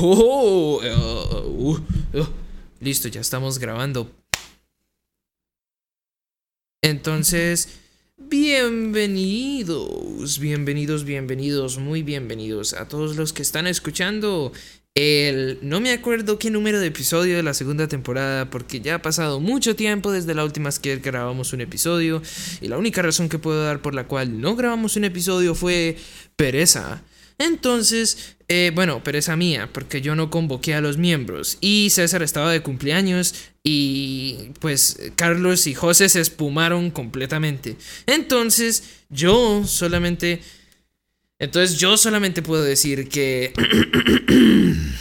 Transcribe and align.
Oh, 0.00 0.80
uh, 0.80 1.44
uh, 1.44 1.80
uh. 2.14 2.26
Listo, 2.80 3.08
ya 3.08 3.20
estamos 3.20 3.58
grabando. 3.58 4.08
Entonces, 6.82 7.80
bienvenidos, 8.16 10.38
bienvenidos, 10.38 11.02
bienvenidos, 11.02 11.78
muy 11.78 12.04
bienvenidos 12.04 12.74
a 12.74 12.86
todos 12.86 13.16
los 13.16 13.32
que 13.32 13.42
están 13.42 13.66
escuchando 13.66 14.52
el... 14.94 15.58
No 15.62 15.80
me 15.80 15.90
acuerdo 15.90 16.38
qué 16.38 16.50
número 16.50 16.78
de 16.78 16.86
episodio 16.86 17.36
de 17.36 17.42
la 17.42 17.54
segunda 17.54 17.88
temporada 17.88 18.50
porque 18.50 18.80
ya 18.80 18.94
ha 18.96 19.02
pasado 19.02 19.40
mucho 19.40 19.74
tiempo 19.74 20.12
desde 20.12 20.34
la 20.34 20.44
última 20.44 20.68
vez 20.68 20.78
que 20.78 20.98
grabamos 20.98 21.52
un 21.52 21.60
episodio 21.60 22.22
y 22.60 22.68
la 22.68 22.78
única 22.78 23.02
razón 23.02 23.28
que 23.28 23.40
puedo 23.40 23.64
dar 23.64 23.82
por 23.82 23.94
la 23.94 24.06
cual 24.06 24.40
no 24.40 24.54
grabamos 24.54 24.94
un 24.94 25.02
episodio 25.02 25.56
fue 25.56 25.96
pereza. 26.36 27.02
Entonces, 27.38 28.36
eh, 28.50 28.72
bueno, 28.74 29.04
pereza 29.04 29.36
mía, 29.36 29.68
porque 29.72 30.00
yo 30.00 30.14
no 30.14 30.30
convoqué 30.30 30.74
a 30.74 30.80
los 30.80 30.96
miembros. 30.96 31.58
Y 31.60 31.90
César 31.90 32.22
estaba 32.22 32.50
de 32.50 32.62
cumpleaños 32.62 33.34
y 33.62 34.52
pues 34.60 34.98
Carlos 35.16 35.66
y 35.66 35.74
José 35.74 36.08
se 36.08 36.22
espumaron 36.22 36.90
completamente. 36.90 37.76
Entonces, 38.06 39.02
yo 39.10 39.64
solamente... 39.66 40.40
Entonces 41.38 41.78
yo 41.78 41.98
solamente 41.98 42.40
puedo 42.40 42.62
decir 42.62 43.08
que... 43.08 43.52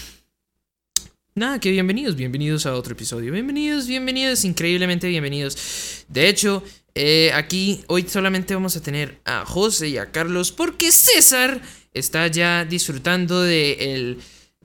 Nada, 1.34 1.60
que 1.60 1.72
bienvenidos, 1.72 2.16
bienvenidos 2.16 2.66
a 2.66 2.74
otro 2.74 2.94
episodio. 2.94 3.32
Bienvenidos, 3.32 3.88
bienvenidos, 3.88 4.44
increíblemente 4.44 5.08
bienvenidos. 5.08 6.04
De 6.10 6.28
hecho, 6.28 6.64
eh, 6.96 7.32
aquí 7.36 7.84
hoy 7.88 8.08
solamente 8.10 8.56
vamos 8.56 8.76
a 8.76 8.82
tener 8.82 9.20
a 9.24 9.46
José 9.46 9.88
y 9.90 9.98
a 10.00 10.12
Carlos 10.12 10.52
porque 10.52 10.92
César 10.92 11.62
está 11.98 12.28
ya 12.28 12.66
disfrutando 12.66 13.42
de 13.42 14.18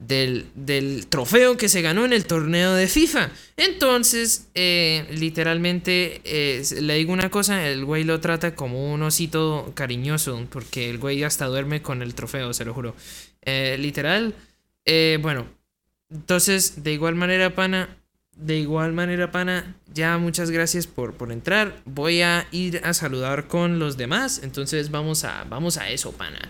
del, 0.06 1.06
trofeo 1.08 1.56
que 1.56 1.68
se 1.68 1.82
ganó 1.82 2.04
en 2.04 2.12
el 2.12 2.24
torneo 2.24 2.74
de 2.74 2.88
FIFA. 2.88 3.30
Entonces, 3.56 4.48
eh, 4.54 5.06
literalmente, 5.10 6.20
eh, 6.24 6.62
le 6.80 6.94
digo 6.94 7.12
una 7.12 7.30
cosa, 7.30 7.68
el 7.68 7.84
güey 7.84 8.04
lo 8.04 8.20
trata 8.20 8.54
como 8.54 8.92
un 8.92 9.02
osito 9.02 9.72
cariñoso, 9.74 10.46
porque 10.50 10.90
el 10.90 10.98
güey 10.98 11.22
hasta 11.22 11.46
duerme 11.46 11.82
con 11.82 12.02
el 12.02 12.14
trofeo, 12.14 12.52
se 12.52 12.64
lo 12.64 12.74
juro. 12.74 12.94
Eh, 13.42 13.76
literal, 13.78 14.34
bueno, 15.20 15.46
entonces, 16.10 16.82
de 16.82 16.92
igual 16.92 17.14
manera, 17.14 17.54
pana, 17.54 17.96
de 18.36 18.58
igual 18.58 18.92
manera, 18.92 19.30
pana, 19.30 19.76
ya 19.94 20.18
muchas 20.18 20.50
gracias 20.50 20.86
por, 20.86 21.14
por 21.14 21.32
entrar. 21.32 21.80
Voy 21.84 22.22
a 22.22 22.46
ir 22.50 22.80
a 22.84 22.92
saludar 22.92 23.46
con 23.46 23.78
los 23.78 23.96
demás, 23.96 24.40
entonces 24.42 24.90
vamos 24.90 25.24
a, 25.24 25.44
vamos 25.44 25.78
a 25.78 25.90
eso, 25.90 26.12
pana. 26.12 26.40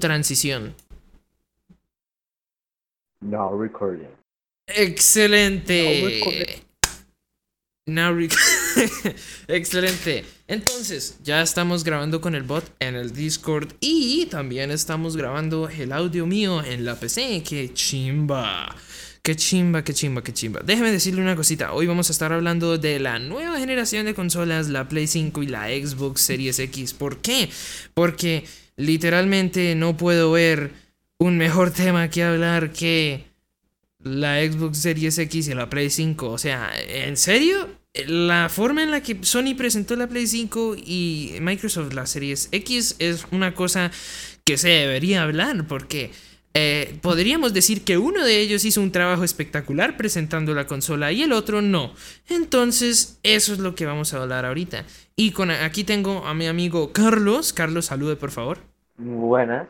Transición. 0.00 0.74
Now 3.20 3.58
recording. 3.58 4.08
Excelente. 4.66 6.20
Now 7.86 8.12
recording. 8.12 8.36
Excelente. 9.48 10.24
Entonces, 10.48 11.18
ya 11.22 11.40
estamos 11.40 11.84
grabando 11.84 12.20
con 12.20 12.34
el 12.34 12.42
bot 12.42 12.64
en 12.80 12.94
el 12.94 13.12
Discord 13.12 13.72
y 13.80 14.26
también 14.26 14.70
estamos 14.70 15.16
grabando 15.16 15.68
el 15.68 15.92
audio 15.92 16.26
mío 16.26 16.62
en 16.64 16.84
la 16.84 16.96
PC. 16.96 17.42
¡Qué 17.42 17.72
chimba! 17.72 18.74
Qué 19.26 19.34
chimba, 19.34 19.82
qué 19.82 19.92
chimba, 19.92 20.22
qué 20.22 20.32
chimba. 20.32 20.60
Déjeme 20.64 20.92
decirle 20.92 21.20
una 21.20 21.34
cosita. 21.34 21.72
Hoy 21.72 21.88
vamos 21.88 22.08
a 22.10 22.12
estar 22.12 22.32
hablando 22.32 22.78
de 22.78 23.00
la 23.00 23.18
nueva 23.18 23.58
generación 23.58 24.06
de 24.06 24.14
consolas, 24.14 24.68
la 24.68 24.88
Play 24.88 25.08
5 25.08 25.42
y 25.42 25.48
la 25.48 25.66
Xbox 25.66 26.20
Series 26.20 26.60
X. 26.60 26.94
¿Por 26.94 27.18
qué? 27.18 27.50
Porque 27.92 28.44
literalmente 28.76 29.74
no 29.74 29.96
puedo 29.96 30.30
ver 30.30 30.70
un 31.18 31.38
mejor 31.38 31.72
tema 31.72 32.08
que 32.08 32.22
hablar 32.22 32.72
que 32.72 33.24
la 33.98 34.46
Xbox 34.46 34.78
Series 34.78 35.18
X 35.18 35.48
y 35.48 35.54
la 35.54 35.68
Play 35.68 35.90
5. 35.90 36.30
O 36.30 36.38
sea, 36.38 36.70
¿en 36.86 37.16
serio? 37.16 37.68
La 38.06 38.48
forma 38.48 38.84
en 38.84 38.92
la 38.92 39.02
que 39.02 39.18
Sony 39.22 39.56
presentó 39.56 39.96
la 39.96 40.06
Play 40.06 40.28
5 40.28 40.76
y 40.76 41.34
Microsoft 41.40 41.94
la 41.94 42.06
Series 42.06 42.48
X 42.52 42.94
es 43.00 43.26
una 43.32 43.56
cosa 43.56 43.90
que 44.44 44.56
se 44.56 44.68
debería 44.68 45.24
hablar 45.24 45.66
porque 45.66 46.12
eh, 46.58 46.98
podríamos 47.02 47.52
decir 47.52 47.84
que 47.84 47.98
uno 47.98 48.24
de 48.24 48.40
ellos 48.40 48.64
hizo 48.64 48.80
un 48.80 48.90
trabajo 48.90 49.24
espectacular 49.24 49.98
presentando 49.98 50.54
la 50.54 50.66
consola 50.66 51.12
y 51.12 51.22
el 51.22 51.32
otro 51.32 51.60
no. 51.60 51.92
Entonces, 52.30 53.20
eso 53.22 53.52
es 53.52 53.58
lo 53.58 53.74
que 53.74 53.84
vamos 53.84 54.14
a 54.14 54.22
hablar 54.22 54.46
ahorita. 54.46 54.86
Y 55.16 55.32
con 55.32 55.50
aquí 55.50 55.84
tengo 55.84 56.24
a 56.24 56.32
mi 56.32 56.46
amigo 56.46 56.94
Carlos. 56.94 57.52
Carlos, 57.52 57.84
salude 57.84 58.16
por 58.16 58.30
favor. 58.30 58.60
Buenas. 58.96 59.68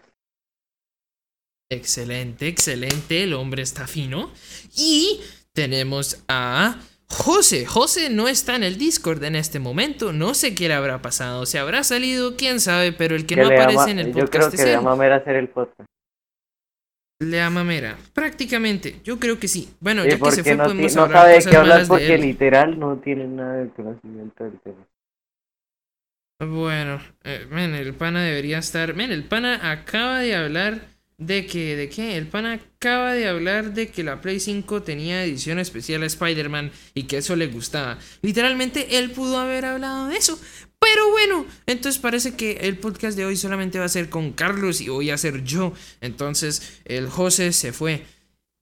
Excelente, 1.69 2.47
excelente. 2.47 3.25
El 3.25 3.35
hombre 3.35 3.63
está 3.63 3.89
fino. 3.89 4.31
Y 4.77 5.21
tenemos 5.55 6.23
a 6.29 6.79
José. 7.09 7.67
José 7.67 8.11
no 8.11 8.29
está 8.29 8.55
en 8.55 8.63
el 8.63 8.79
Discord 8.79 9.25
en 9.25 9.35
este 9.35 9.59
momento. 9.59 10.13
No 10.13 10.35
sé 10.35 10.55
qué 10.55 10.69
le 10.69 10.75
habrá 10.75 11.03
pasado. 11.03 11.47
Se 11.47 11.59
habrá 11.59 11.83
salido, 11.83 12.37
quién 12.37 12.61
sabe, 12.61 12.93
pero 12.93 13.17
el 13.17 13.27
que 13.27 13.35
no 13.35 13.47
aparece 13.47 13.91
en 13.91 13.99
el 13.99 14.13
podcast. 14.13 14.23
Yo 14.23 14.31
creo 14.31 14.51
que 14.53 14.65
le 14.65 14.75
ama 14.77 14.95
Mera 14.95 15.17
hacer 15.17 15.35
el 15.35 15.49
podcast. 15.49 15.91
Le 17.19 17.41
ama 17.41 17.65
Mera. 17.65 17.97
Prácticamente. 18.13 19.01
Yo 19.03 19.19
creo 19.19 19.39
que 19.39 19.49
sí. 19.49 19.71
Bueno, 19.81 20.05
ya 20.05 20.19
que 20.19 20.31
se 20.33 20.43
fue, 20.43 20.57
no, 20.57 20.65
podemos 20.65 20.95
no 20.95 21.03
hablar 21.03 21.23
sabe 21.23 21.35
cosas 21.37 21.51
qué 21.51 21.57
hablar 21.57 21.81
de 21.81 21.87
porque 21.87 22.19
literal 22.19 22.79
no 22.79 22.97
tiene 22.99 23.27
nada 23.27 23.55
de 23.55 23.71
conocimiento 23.71 24.45
del 24.45 24.61
tema. 24.61 24.87
Bueno, 26.39 27.01
eh, 27.25 27.47
men, 27.51 27.75
el 27.75 27.95
pana 27.95 28.23
debería 28.23 28.59
estar. 28.59 28.95
Men, 28.95 29.11
el 29.13 29.25
pana 29.25 29.71
acaba 29.71 30.19
de 30.19 30.37
hablar 30.37 30.83
de 31.17 31.47
que. 31.47 31.75
¿De 31.77 31.89
qué? 31.89 32.19
El 32.19 32.27
pana 32.27 32.53
acaba 32.53 33.15
de 33.15 33.27
hablar 33.27 33.73
de 33.73 33.89
que 33.89 34.05
la 34.05 34.21
Play 34.21 34.39
5 34.39 34.83
tenía 34.83 35.25
edición 35.25 35.59
especial 35.59 36.03
a 36.03 36.07
Spider-Man 36.07 36.71
y 36.93 37.05
que 37.05 37.17
eso 37.17 37.35
le 37.35 37.47
gustaba. 37.47 37.97
Literalmente 38.21 38.99
él 38.99 39.13
pudo 39.13 39.39
haber 39.39 39.65
hablado 39.65 40.09
de 40.09 40.19
eso. 40.19 40.39
Pero 40.87 41.11
bueno, 41.11 41.47
entonces 41.67 42.01
parece 42.01 42.37
que 42.37 42.53
el 42.61 42.79
podcast 42.79 43.17
de 43.17 43.25
hoy 43.25 43.37
solamente 43.37 43.81
va 43.81 43.87
a 43.87 43.89
ser 43.89 44.09
con 44.09 44.31
Carlos 44.31 44.81
y 44.81 44.89
voy 44.89 45.11
a 45.11 45.19
ser 45.19 45.43
yo. 45.43 45.73
Entonces 46.01 46.79
el 46.85 47.09
José 47.09 47.53
se 47.53 47.73
fue 47.73 48.05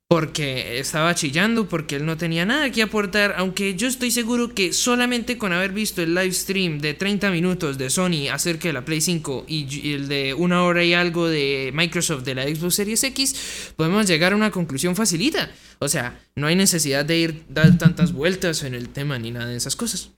porque 0.09 0.79
estaba 0.79 1.15
chillando, 1.15 1.69
porque 1.69 1.97
él 1.97 2.07
no 2.07 2.17
tenía 2.17 2.47
nada 2.47 2.71
que 2.71 2.81
aportar, 2.81 3.35
aunque 3.37 3.75
yo 3.75 3.89
estoy 3.89 4.11
seguro 4.11 4.55
que 4.55 4.73
solamente 4.73 5.37
con 5.37 5.53
haber 5.53 5.73
visto 5.73 6.01
el 6.01 6.15
live 6.15 6.33
stream 6.33 6.79
de 6.79 6.95
30 6.95 7.31
minutos 7.31 7.77
de 7.77 7.91
Sony 7.91 8.31
acerca 8.33 8.69
de 8.69 8.73
la 8.73 8.87
Play 8.87 9.03
5 9.03 9.45
y 9.47 9.93
el 9.93 10.09
de 10.09 10.33
una 10.33 10.63
hora 10.63 10.83
y 10.83 10.95
algo 10.95 11.29
de 11.29 11.73
Microsoft 11.75 12.25
de 12.25 12.37
la 12.37 12.45
Xbox 12.45 12.77
Series 12.77 13.05
X, 13.05 13.73
podemos 13.77 14.07
llegar 14.07 14.33
a 14.33 14.37
una 14.37 14.51
conclusión 14.51 14.97
facilita. 14.97 15.51
O 15.79 15.89
sea, 15.89 16.19
no 16.37 16.47
hay 16.47 16.57
necesidad 16.57 17.05
de 17.05 17.19
ir 17.19 17.45
dar 17.51 17.77
tantas 17.77 18.15
vueltas 18.15 18.63
en 18.63 18.75
el 18.75 18.89
tema 18.89 19.19
ni 19.19 19.31
nada 19.31 19.49
de 19.49 19.57
esas 19.57 19.77
cosas. 19.77 20.11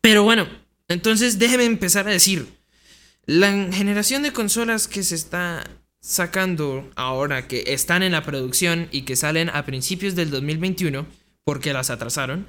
Pero 0.00 0.22
bueno, 0.22 0.46
entonces 0.90 1.38
déjeme 1.38 1.64
empezar 1.64 2.06
a 2.06 2.10
decir, 2.10 2.46
la 3.24 3.50
generación 3.72 4.22
de 4.22 4.32
consolas 4.32 4.88
que 4.88 5.02
se 5.02 5.14
está 5.14 5.64
sacando 6.00 6.90
ahora 6.96 7.46
que 7.46 7.64
están 7.68 8.02
en 8.02 8.12
la 8.12 8.24
producción 8.24 8.88
y 8.90 9.02
que 9.02 9.16
salen 9.16 9.50
a 9.50 9.64
principios 9.64 10.14
del 10.16 10.30
2021, 10.30 11.06
porque 11.44 11.72
las 11.72 11.90
atrasaron, 11.90 12.46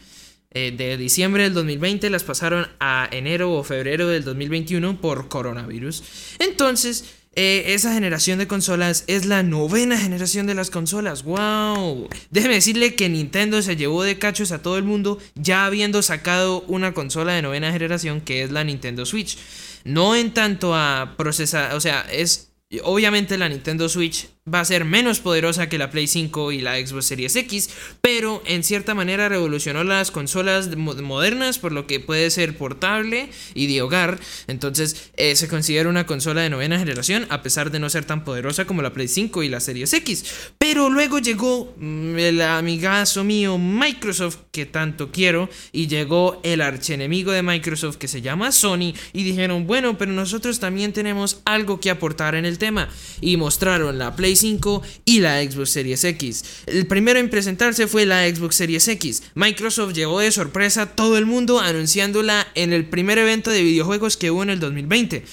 eh, 0.54 0.74
de 0.76 0.98
diciembre 0.98 1.44
del 1.44 1.54
2020 1.54 2.10
las 2.10 2.24
pasaron 2.24 2.68
a 2.80 3.08
enero 3.12 3.54
o 3.54 3.64
febrero 3.64 4.08
del 4.08 4.24
2021 4.24 5.00
por 5.00 5.30
coronavirus. 5.30 6.04
Entonces, 6.40 7.06
eh, 7.34 7.74
esa 7.74 7.94
generación 7.94 8.40
de 8.40 8.48
consolas 8.48 9.06
es 9.08 9.26
la 9.26 9.42
novena 9.42 9.98
generación 9.98 10.48
de 10.48 10.56
las 10.56 10.70
consolas. 10.70 11.24
¡Wow! 11.24 12.10
Déjeme 12.30 12.56
decirle 12.56 12.96
que 12.96 13.08
Nintendo 13.08 13.62
se 13.62 13.78
llevó 13.78 14.04
de 14.04 14.20
cachos 14.20 14.52
a 14.52 14.62
todo 14.62 14.78
el 14.78 14.84
mundo 14.84 15.18
ya 15.36 15.66
habiendo 15.66 16.02
sacado 16.02 16.62
una 16.68 16.94
consola 16.94 17.34
de 17.34 17.42
novena 17.42 17.72
generación 17.72 18.20
que 18.22 18.44
es 18.44 18.52
la 18.52 18.64
Nintendo 18.64 19.06
Switch. 19.06 19.38
No 19.84 20.16
en 20.16 20.34
tanto 20.34 20.76
a 20.76 21.16
procesar, 21.18 21.74
o 21.74 21.80
sea, 21.80 22.06
es 22.12 22.52
Obviamente 22.84 23.38
la 23.38 23.50
Nintendo 23.50 23.90
Switch 23.90 24.30
va 24.52 24.60
a 24.60 24.66
ser 24.66 24.86
menos 24.86 25.20
poderosa 25.20 25.70
que 25.70 25.78
la 25.78 25.92
Play 25.92 26.08
5 26.08 26.52
y 26.52 26.62
la 26.62 26.76
Xbox 26.76 27.06
Series 27.06 27.36
X, 27.36 27.70
pero 28.02 28.42
en 28.48 28.64
cierta 28.64 28.96
manera 28.96 29.30
revolucionó 29.30 29.84
las 29.84 30.10
consolas 30.10 30.76
modernas 30.76 31.60
por 31.60 31.72
lo 31.72 31.86
que 31.86 32.00
puede 32.00 32.32
ser 32.32 32.58
portable 32.58 33.30
y 33.54 33.68
de 33.68 33.84
hogar. 33.84 34.20
Entonces 34.48 35.12
eh, 35.16 35.36
se 35.36 35.48
considera 35.48 35.90
una 35.90 36.08
consola 36.08 36.42
de 36.42 36.50
novena 36.50 36.80
generación 36.80 37.28
a 37.30 37.44
pesar 37.44 37.70
de 37.70 37.80
no 37.80 37.88
ser 37.92 38.06
tan 38.06 38.24
poderosa 38.24 38.66
como 38.66 38.82
la 38.82 38.94
Play 38.94 39.08
5 39.08 39.44
y 39.44 39.50
la 39.50 39.60
Series 39.60 39.94
X. 39.94 40.26
Pero 40.58 40.90
luego 40.90 41.20
llegó 41.20 41.76
mm, 41.78 42.18
el 42.18 42.42
amigazo 42.42 43.24
mío 43.24 43.60
Microsoft 43.60 44.38
que 44.52 44.66
tanto 44.66 45.12
quiero 45.12 45.50
y 45.72 45.86
llegó 45.86 46.40
el 46.44 46.62
archenemigo 46.62 47.32
de 47.32 47.44
Microsoft 47.44 47.98
que 47.98 48.08
se 48.08 48.24
llama 48.24 48.52
Sony 48.52 48.96
y 49.14 49.24
dijeron, 49.24 49.68
bueno, 49.68 50.00
pero 50.00 50.12
nosotros 50.12 50.60
también 50.60 50.94
tenemos 50.94 51.42
algo 51.46 51.80
que 51.80 51.92
aportar 51.92 52.34
en 52.34 52.46
el 52.46 52.58
tema 52.58 52.90
y 53.22 53.38
mostraron 53.38 54.00
la 54.00 54.16
Play 54.16 54.32
5 54.42 54.82
y 55.06 55.20
la 55.20 55.42
Xbox 55.42 55.70
Series 55.70 56.04
X. 56.04 56.44
El 56.66 56.88
primero 56.88 57.20
en 57.20 57.30
presentarse 57.30 57.88
fue 57.88 58.06
la 58.06 58.28
Xbox 58.28 58.56
Series 58.56 58.88
X. 58.88 59.24
Microsoft 59.36 59.94
llevó 59.94 60.20
de 60.20 60.32
sorpresa 60.32 60.82
a 60.82 60.96
todo 60.96 61.18
el 61.18 61.26
mundo 61.26 61.60
anunciándola 61.60 62.48
en 62.56 62.74
el 62.74 62.86
primer 62.86 63.18
evento 63.18 63.50
de 63.50 63.64
videojuegos 63.64 64.18
que 64.18 64.32
hubo 64.32 64.44
en 64.44 64.50
el 64.50 64.60
2020. 64.60 65.24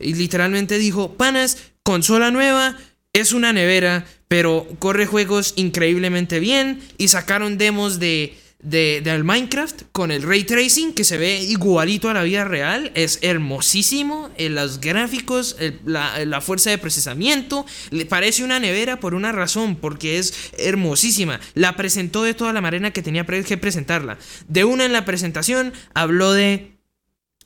Y 0.00 0.14
literalmente 0.14 0.78
dijo, 0.78 1.14
panas, 1.14 1.58
consola 1.82 2.30
nueva, 2.30 2.76
es 3.12 3.32
una 3.32 3.52
nevera, 3.52 4.06
pero 4.28 4.66
corre 4.78 5.06
juegos 5.06 5.54
increíblemente 5.56 6.38
bien 6.38 6.80
y 6.98 7.08
sacaron 7.08 7.58
demos 7.58 7.98
de, 7.98 8.36
de, 8.60 9.20
Minecraft 9.22 9.82
con 9.92 10.10
el 10.10 10.22
ray 10.22 10.44
tracing 10.44 10.92
que 10.92 11.04
se 11.04 11.16
ve 11.16 11.40
igualito 11.42 12.08
a 12.10 12.14
la 12.14 12.22
vida 12.22 12.44
real. 12.44 12.90
Es 12.94 13.18
hermosísimo. 13.22 14.30
En 14.36 14.54
los 14.54 14.80
gráficos, 14.80 15.56
la, 15.84 16.24
la 16.24 16.40
fuerza 16.40 16.70
de 16.70 16.78
procesamiento. 16.78 17.66
Le 17.90 18.06
parece 18.06 18.44
una 18.44 18.58
nevera 18.58 19.00
por 19.00 19.14
una 19.14 19.32
razón, 19.32 19.76
porque 19.76 20.18
es 20.18 20.52
hermosísima. 20.58 21.40
La 21.54 21.76
presentó 21.76 22.22
de 22.22 22.34
toda 22.34 22.52
la 22.52 22.60
manera 22.60 22.92
que 22.92 23.02
tenía 23.02 23.24
que 23.26 23.58
presentarla. 23.58 24.18
De 24.48 24.64
una 24.64 24.84
en 24.84 24.92
la 24.92 25.04
presentación 25.04 25.72
habló 25.94 26.32
de 26.32 26.77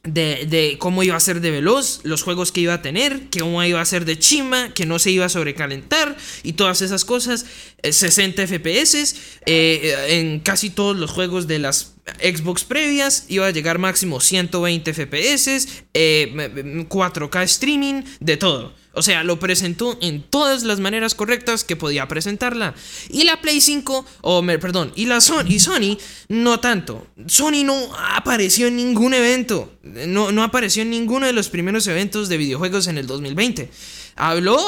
de, 0.05 0.47
de 0.47 0.77
cómo 0.79 1.03
iba 1.05 1.17
a 1.17 1.21
ser 1.21 1.41
de 1.41 1.51
veloz, 1.53 2.01
los 2.03 2.23
juegos 2.23 2.51
que 2.51 2.61
iba 2.61 2.75
a 2.75 2.83
tener, 2.83 3.29
que 3.29 3.41
cómo 3.41 3.63
iba 3.63 3.81
a 3.81 3.85
ser 3.85 4.05
de 4.05 4.19
chima, 4.19 4.75
que 4.75 4.85
no 4.87 4.99
se 4.99 5.11
iba 5.13 5.27
a 5.27 5.29
sobrecalentar 5.29 6.17
y 6.43 6.55
todas 6.55 6.83
esas 6.83 7.05
cosas. 7.05 7.47
Eh, 7.83 7.93
60 7.93 8.47
FPS 8.47 9.15
eh, 9.47 10.19
en 10.21 10.41
casi 10.41 10.71
todos 10.71 10.97
los 10.97 11.11
juegos 11.11 11.47
de 11.47 11.59
las 11.61 11.95
Xbox 12.21 12.65
previas 12.65 13.27
iba 13.29 13.47
a 13.47 13.51
llegar 13.53 13.79
máximo 13.79 14.21
120 14.21 14.93
FPS, 14.93 15.69
eh, 15.95 16.29
m- 16.33 16.45
m- 16.47 16.89
4K 16.89 17.43
streaming, 17.45 18.03
de 18.19 18.37
todo. 18.37 18.75
O 18.95 19.03
sea, 19.03 19.25
lo 19.25 19.39
presentó 19.39 19.99
en 20.03 20.23
todas 20.23 20.65
las 20.65 20.81
maneras 20.81 21.15
correctas 21.15 21.65
que 21.65 21.77
podía 21.77 22.09
presentarla. 22.09 22.75
Y 23.09 23.25
la 23.25 23.41
Play 23.41 23.61
5, 23.61 24.05
o 24.21 24.47
perdón, 24.47 24.93
y 24.95 25.07
la 25.07 25.21
Sony, 25.21 25.47
y 25.49 25.61
Sony 25.61 25.99
no 26.29 26.61
tanto. 26.61 27.07
Sony 27.27 27.65
no 27.65 27.75
apareció 28.15 28.67
en 28.67 28.77
ningún 28.77 29.15
evento. 29.15 29.73
No, 29.83 30.31
no 30.31 30.43
apareció 30.43 30.83
en 30.83 30.91
ninguno 30.91 31.27
de 31.27 31.33
los 31.33 31.49
primeros 31.49 31.87
eventos 31.87 32.29
de 32.29 32.37
videojuegos 32.37 32.87
en 32.87 32.99
el 32.99 33.07
2020. 33.07 33.71
Habló, 34.17 34.59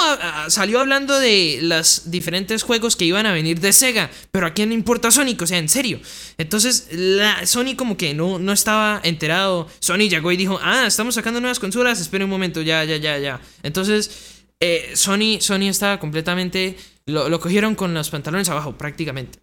salió 0.48 0.80
hablando 0.80 1.18
de 1.18 1.58
los 1.62 2.10
diferentes 2.10 2.62
juegos 2.62 2.96
que 2.96 3.04
iban 3.04 3.26
a 3.26 3.32
venir 3.32 3.60
de 3.60 3.72
Sega, 3.72 4.10
pero 4.30 4.46
a 4.46 4.54
quién 4.54 4.70
le 4.70 4.74
importa 4.74 5.10
Sonic, 5.10 5.42
o 5.42 5.46
sea, 5.46 5.58
en 5.58 5.68
serio. 5.68 6.00
Entonces, 6.38 6.88
Sony 7.44 7.76
como 7.76 7.96
que 7.96 8.14
no, 8.14 8.38
no 8.38 8.52
estaba 8.52 9.00
enterado. 9.04 9.68
Sony 9.80 10.08
llegó 10.08 10.32
y 10.32 10.36
dijo, 10.36 10.58
ah, 10.62 10.84
estamos 10.86 11.14
sacando 11.14 11.40
nuevas 11.40 11.58
consolas, 11.58 12.00
espera 12.00 12.24
un 12.24 12.30
momento, 12.30 12.62
ya, 12.62 12.84
ya, 12.84 12.96
ya, 12.96 13.18
ya. 13.18 13.40
Entonces, 13.62 14.10
eh, 14.60 14.92
Sony, 14.94 15.40
Sony 15.40 15.68
estaba 15.68 16.00
completamente, 16.00 16.76
lo, 17.06 17.28
lo 17.28 17.40
cogieron 17.40 17.74
con 17.74 17.92
los 17.92 18.10
pantalones 18.10 18.48
abajo, 18.48 18.78
prácticamente. 18.78 19.40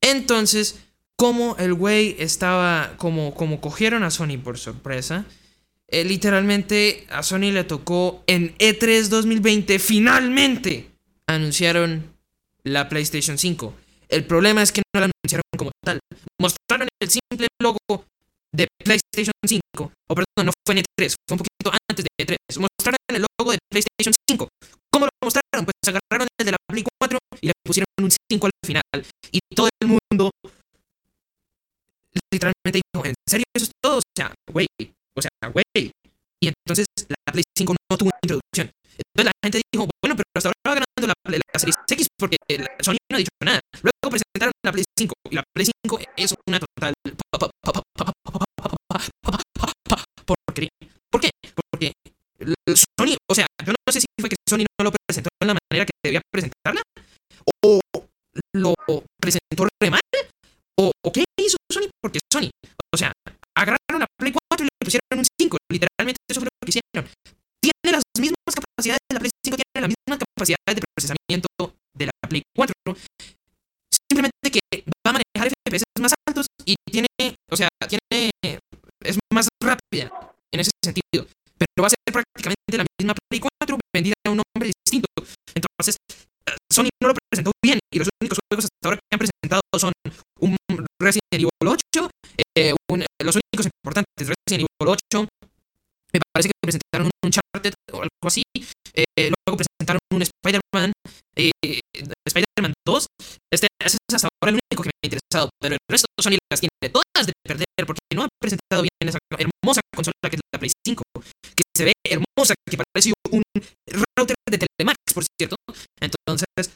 Entonces, 0.00 0.80
como 1.16 1.54
el 1.58 1.74
güey 1.74 2.16
estaba, 2.18 2.94
como, 2.96 3.34
como 3.34 3.60
cogieron 3.60 4.02
a 4.02 4.10
Sony 4.10 4.38
por 4.42 4.58
sorpresa, 4.58 5.26
eh, 5.90 6.04
literalmente 6.04 7.06
a 7.10 7.22
Sony 7.22 7.50
le 7.52 7.64
tocó 7.64 8.22
en 8.26 8.54
E 8.58 8.78
E3 8.78 9.08
2020, 9.08 9.78
finalmente 9.78 10.90
anunciaron 11.26 12.14
la 12.62 12.88
PlayStation 12.88 13.38
5. 13.38 13.74
El 14.08 14.24
problema 14.24 14.62
es 14.62 14.72
que 14.72 14.82
no 14.94 15.00
la 15.00 15.10
anunciaron 15.10 15.42
como 15.56 15.70
tal. 15.84 15.98
Mostraron 16.38 16.88
el 17.00 17.10
simple 17.10 17.46
logo 17.60 17.78
de 18.52 18.66
PlayStation 18.84 19.32
5. 19.44 19.92
O 20.08 20.14
perdón, 20.14 20.46
no 20.46 20.52
fue 20.66 20.76
en 20.76 20.84
E3, 20.84 21.14
fue 21.28 21.34
un 21.34 21.38
poquito 21.38 21.72
antes 21.88 22.04
de 22.04 22.24
E3. 22.24 22.36
Mostraron 22.58 22.98
el 23.08 23.26
logo 23.38 23.52
de 23.52 23.58
PlayStation 23.68 24.14
5. 24.28 24.48
¿Cómo 24.90 25.06
lo 25.06 25.10
mostraron? 25.22 25.64
Pues 25.64 25.74
agarraron 25.86 26.28
el 26.38 26.46
de 26.46 26.52
la 26.52 26.58
Play 26.68 26.84
4 26.98 27.18
y 27.40 27.46
le 27.46 27.52
pusieron 27.64 27.86
un 28.00 28.10
5 28.10 28.46
al 28.46 28.52
final. 28.64 29.06
Y 29.30 29.38
todo 29.54 29.68
el 29.80 29.88
mundo 29.88 30.30
literalmente 32.30 32.80
dijo, 32.82 33.06
¿en 33.06 33.14
serio 33.28 33.44
eso 33.54 33.64
es 33.64 33.70
todo? 33.80 33.98
O 33.98 34.02
sea, 34.16 34.34
güey, 34.52 34.66
o 35.16 35.22
sea, 35.22 35.30
güey. 35.50 35.92
Y 36.42 36.48
entonces 36.48 36.86
la 37.08 37.32
Play 37.32 37.44
5 37.56 37.74
no 37.90 37.98
tuvo 37.98 38.10
introducción. 38.22 38.70
Entonces 38.96 39.24
la 39.24 39.32
gente 39.44 39.60
dijo, 39.72 39.88
bueno, 40.02 40.16
pero 40.16 40.24
hasta 40.34 40.48
ahora 40.48 40.60
va 40.66 40.74
ganando 40.74 41.06
la, 41.06 41.14
la, 41.30 41.38
la 41.52 41.58
Series 41.58 41.76
X 41.88 42.06
porque 42.18 42.36
la 42.48 42.68
Sony 42.80 42.96
no 43.10 43.16
ha 43.16 43.18
dicho 43.18 43.30
nada. 43.44 43.60
Luego 43.82 44.16
presentaron 44.16 44.52
la 44.64 44.72
Play 44.72 44.84
5 44.98 45.14
y 45.30 45.34
la 45.34 45.42
Play 45.54 45.66
5 45.84 45.98
es 46.16 46.34
una 46.46 46.60
total 46.60 46.94
porquería. 50.26 50.70
¿Por 51.10 51.20
qué? 51.20 51.30
Porque 51.54 51.92
Sony, 52.98 53.16
o 53.28 53.34
sea, 53.34 53.46
yo 53.64 53.72
no 53.72 53.92
sé 53.92 54.00
si 54.00 54.06
fue 54.18 54.28
que 54.28 54.36
Sony 54.48 54.64
no 54.78 54.84
lo 54.84 54.92
presentó 54.92 55.28
de 55.40 55.46
la 55.46 55.54
manera 55.54 55.86
que 55.86 55.92
debía 56.02 56.20
presentarla 56.30 56.82
o 57.64 57.80
lo 58.54 58.74
presentó 59.20 59.66
re 59.80 59.90
mal 59.90 60.00
o 60.76 61.12
qué 61.12 61.24
hizo 61.38 61.56
Sony 61.70 61.88
porque 62.00 62.18
Sony, 62.32 62.48
o 62.94 62.96
sea, 62.96 63.12
agarraron 63.54 64.00
la 64.00 64.06
Play 64.18 64.32
4 64.48 64.64
y 64.64 64.68
le 64.68 64.79
pusieron 64.90 65.22
un 65.22 65.26
5, 65.38 65.56
literalmente 65.70 66.18
eso 66.28 66.40
fue 66.40 66.48
lo 66.50 66.66
que 66.66 66.70
hicieron. 66.74 67.06
Tiene 67.62 67.92
las 67.94 68.02
mismas 68.18 68.54
capacidades 68.54 68.98
de 69.06 69.14
la 69.14 69.20
Play 69.20 69.30
5, 69.44 69.56
tiene 69.56 69.86
las 69.86 69.94
mismas 69.94 70.18
capacidades 70.18 70.74
de 70.74 70.82
procesamiento 70.82 71.48
de 71.94 72.06
la 72.06 72.12
Play 72.28 72.42
4. 72.56 72.74
Simplemente 74.10 74.50
que 74.50 74.60
va 75.06 75.10
a 75.10 75.12
manejar 75.14 75.46
FPS 75.54 75.84
más 76.00 76.14
altos 76.26 76.46
y 76.64 76.74
tiene, 76.90 77.06
o 77.50 77.56
sea, 77.56 77.68
tiene 77.86 78.32
es 79.00 79.18
más 79.32 79.46
rápida 79.62 80.10
en 80.50 80.60
ese 80.60 80.70
sentido, 80.82 81.26
pero 81.54 81.82
va 81.82 81.86
a 81.86 81.90
ser 81.90 81.98
prácticamente 82.10 82.76
la 82.76 82.84
misma 82.98 83.14
Play 83.30 83.40
4 83.40 83.78
vendida 83.94 84.14
a 84.26 84.30
un 84.30 84.42
nombre 84.42 84.72
distinto. 84.74 85.06
Entonces, 85.54 85.96
Sony 86.72 86.90
no 87.00 87.08
lo 87.08 87.14
presentó 87.14 87.52
bien 87.62 87.78
y 87.92 87.98
los 87.98 88.08
únicos 88.20 88.38
juegos 88.50 88.64
hasta 88.64 88.88
ahora 88.88 88.98
que 88.98 89.14
han 89.14 89.18
presentado 89.18 89.62
son 89.78 89.92
un 90.40 90.56
Resident 90.98 91.30
Evil 91.32 91.48
8, 91.64 92.09
eh, 92.56 92.74
los 93.22 93.36
únicos 93.36 93.66
importantes 93.66 94.06
Resident 94.18 94.66
Evil 94.66 94.88
8, 95.12 95.28
me 96.12 96.20
parece 96.32 96.48
que 96.48 96.54
presentaron 96.62 97.06
un 97.06 97.28
Uncharted 97.28 97.74
o 97.92 98.02
algo 98.02 98.26
así, 98.26 98.42
eh, 98.94 99.30
luego 99.30 99.62
presentaron 99.62 100.00
un 100.12 100.22
Spider-Man, 100.22 100.92
eh, 101.36 101.50
Spider-Man 102.26 102.72
2, 102.86 103.06
este, 103.52 103.68
es 103.84 103.96
hasta 104.12 104.28
ahora 104.40 104.50
el 104.50 104.58
único 104.70 104.82
que 104.82 104.90
me 104.90 104.98
ha 105.02 105.06
interesado, 105.06 105.50
pero 105.60 105.74
el 105.74 105.80
resto 105.88 106.06
Sony 106.20 106.38
las 106.50 106.60
tiene 106.60 106.92
todas 106.92 107.26
de 107.26 107.32
perder 107.42 107.66
porque 107.86 108.00
no 108.14 108.24
ha 108.24 108.28
presentado 108.40 108.82
bien 108.82 108.90
esa 109.06 109.18
hermosa 109.38 109.80
consola 109.94 110.28
que 110.28 110.36
es 110.36 110.42
la 110.52 110.58
Play 110.58 110.70
5, 110.86 111.02
que 111.56 111.62
se 111.76 111.84
ve 111.84 111.92
hermosa, 112.04 112.54
que 112.68 112.76
parece 112.76 113.12
un 113.30 113.42
router 114.16 114.36
de 114.50 114.58
Telemax, 114.58 114.98
por 115.14 115.24
cierto. 115.38 115.56
Entonces, 116.00 116.69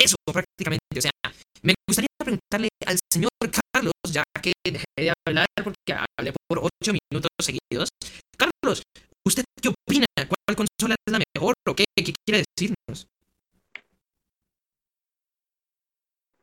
eso 0.00 0.16
prácticamente. 0.32 0.98
O 0.98 1.00
sea, 1.00 1.10
me 1.62 1.74
gustaría 1.86 2.08
preguntarle 2.18 2.68
al 2.86 2.98
señor 3.12 3.30
Carlos, 3.72 3.92
ya 4.08 4.22
que 4.42 4.52
dejé 4.64 4.84
de 4.96 5.12
hablar 5.26 5.46
porque 5.62 5.92
hablé 6.18 6.32
por 6.48 6.58
8 6.58 6.92
minutos 6.92 7.30
seguidos. 7.40 7.88
Carlos, 8.36 8.82
¿usted 9.26 9.44
qué 9.60 9.68
opina? 9.68 10.06
¿Cuál 10.16 10.56
consola 10.56 10.94
es 11.06 11.12
la 11.12 11.20
mejor 11.34 11.54
o 11.68 11.74
qué, 11.74 11.84
qué 11.96 12.12
quiere 12.24 12.44
decirnos? 12.56 13.06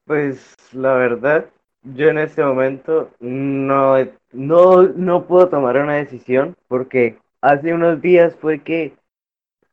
Pues 0.06 0.56
la 0.72 0.94
verdad, 0.94 1.50
yo 1.84 2.08
en 2.08 2.18
este 2.20 2.44
momento 2.44 3.12
no, 3.20 3.96
no, 4.32 4.84
no 4.84 5.28
puedo 5.28 5.50
tomar 5.50 5.78
una 5.78 5.96
decisión 5.96 6.56
porque 6.68 7.18
hace 7.42 7.74
unos 7.74 8.02
días 8.02 8.36
fue 8.40 8.64
que 8.64 8.94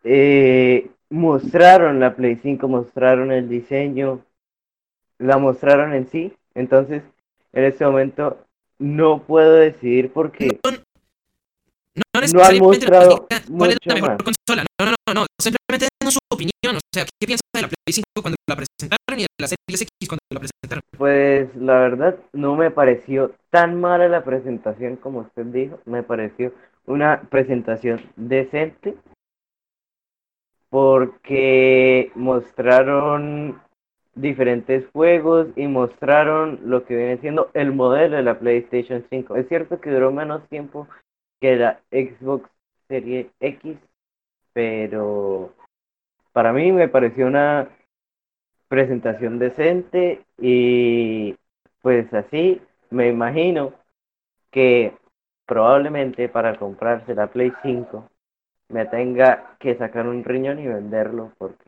eh, 0.03 0.91
mostraron 1.11 2.01
la 2.01 2.15
Play 2.17 2.37
5, 2.43 2.69
mostraron 2.69 3.33
el 3.33 3.49
diseño, 3.49 4.21
la 5.19 5.39
mostraron 5.39 5.95
en 5.95 6.09
sí. 6.09 6.33
Entonces, 6.55 7.03
en 7.53 7.65
este 7.65 7.85
momento 7.85 8.39
no 8.79 9.23
puedo 9.23 9.55
decidir 9.55 10.13
porque 10.13 10.59
No, 10.65 10.71
no, 10.71 10.79
no 11.97 12.03
han 12.15 12.21
necesariamente 12.23 12.61
mostrado 12.61 13.29
cuál 13.57 13.71
es 13.71 13.79
la 13.85 13.95
mejor 13.95 14.11
más. 14.11 14.19
consola. 14.19 14.65
No, 14.81 14.87
no, 14.87 14.95
no, 15.09 15.15
no. 15.15 15.27
Simplemente 15.41 15.89
su 16.11 16.19
opinión. 16.31 16.77
O 16.77 16.81
sea, 16.93 17.05
¿qué 17.05 17.27
piensa 17.27 17.43
de 17.55 17.63
la 17.63 17.69
Play 17.69 17.93
5 17.93 18.05
cuando 18.21 18.37
la 18.49 18.57
presentaron 18.57 19.19
y 19.19 19.23
de 19.23 19.27
la 19.39 19.47
Series 19.49 19.83
X 19.83 20.09
cuando 20.09 20.21
la 20.31 20.41
presentaron? 20.41 20.83
Pues 20.97 21.55
la 21.57 21.75
verdad 21.75 22.17
no 22.33 22.57
me 22.57 22.71
pareció 22.71 23.33
tan 23.51 23.81
mala 23.81 24.09
la 24.09 24.25
presentación 24.25 24.97
como 24.97 25.21
usted 25.21 25.47
dijo, 25.47 25.81
me 25.87 26.03
pareció 26.03 26.53
una 26.87 27.23
presentación 27.23 28.01
decente 28.17 28.95
porque 30.75 32.11
mostraron 32.16 33.62
diferentes 34.16 34.85
juegos 34.93 35.47
y 35.54 35.69
mostraron 35.69 36.59
lo 36.64 36.85
que 36.85 36.97
viene 36.97 37.19
siendo 37.19 37.49
el 37.54 37.73
modelo 37.73 38.16
de 38.16 38.25
la 38.25 38.40
PlayStation 38.40 39.04
5. 39.09 39.37
Es 39.37 39.47
cierto 39.47 39.81
que 39.81 39.90
duró 39.90 40.11
menos 40.11 40.49
tiempo 40.49 40.88
que 41.40 41.54
la 41.54 41.78
Xbox 41.93 42.50
Serie 42.88 43.31
X, 43.38 43.78
pero 44.52 45.54
para 46.33 46.52
mí 46.52 46.73
me 46.73 46.88
pareció 46.88 47.28
una 47.28 47.69
presentación 48.66 49.38
decente 49.38 50.25
y 50.38 51.37
pues 51.83 52.12
así 52.12 52.61
me 52.90 53.07
imagino 53.07 53.75
que 54.50 54.93
probablemente 55.47 56.28
para 56.28 56.57
comprarse 56.57 57.14
la 57.14 57.28
Play 57.28 57.52
5 57.62 58.11
me 58.68 58.87
tenga 58.87 59.56
que 59.61 59.76
sacar 59.76 60.06
un 60.06 60.25
riñón 60.25 60.59
y 60.59 60.66
venderlo 60.66 61.33
porque 61.38 61.64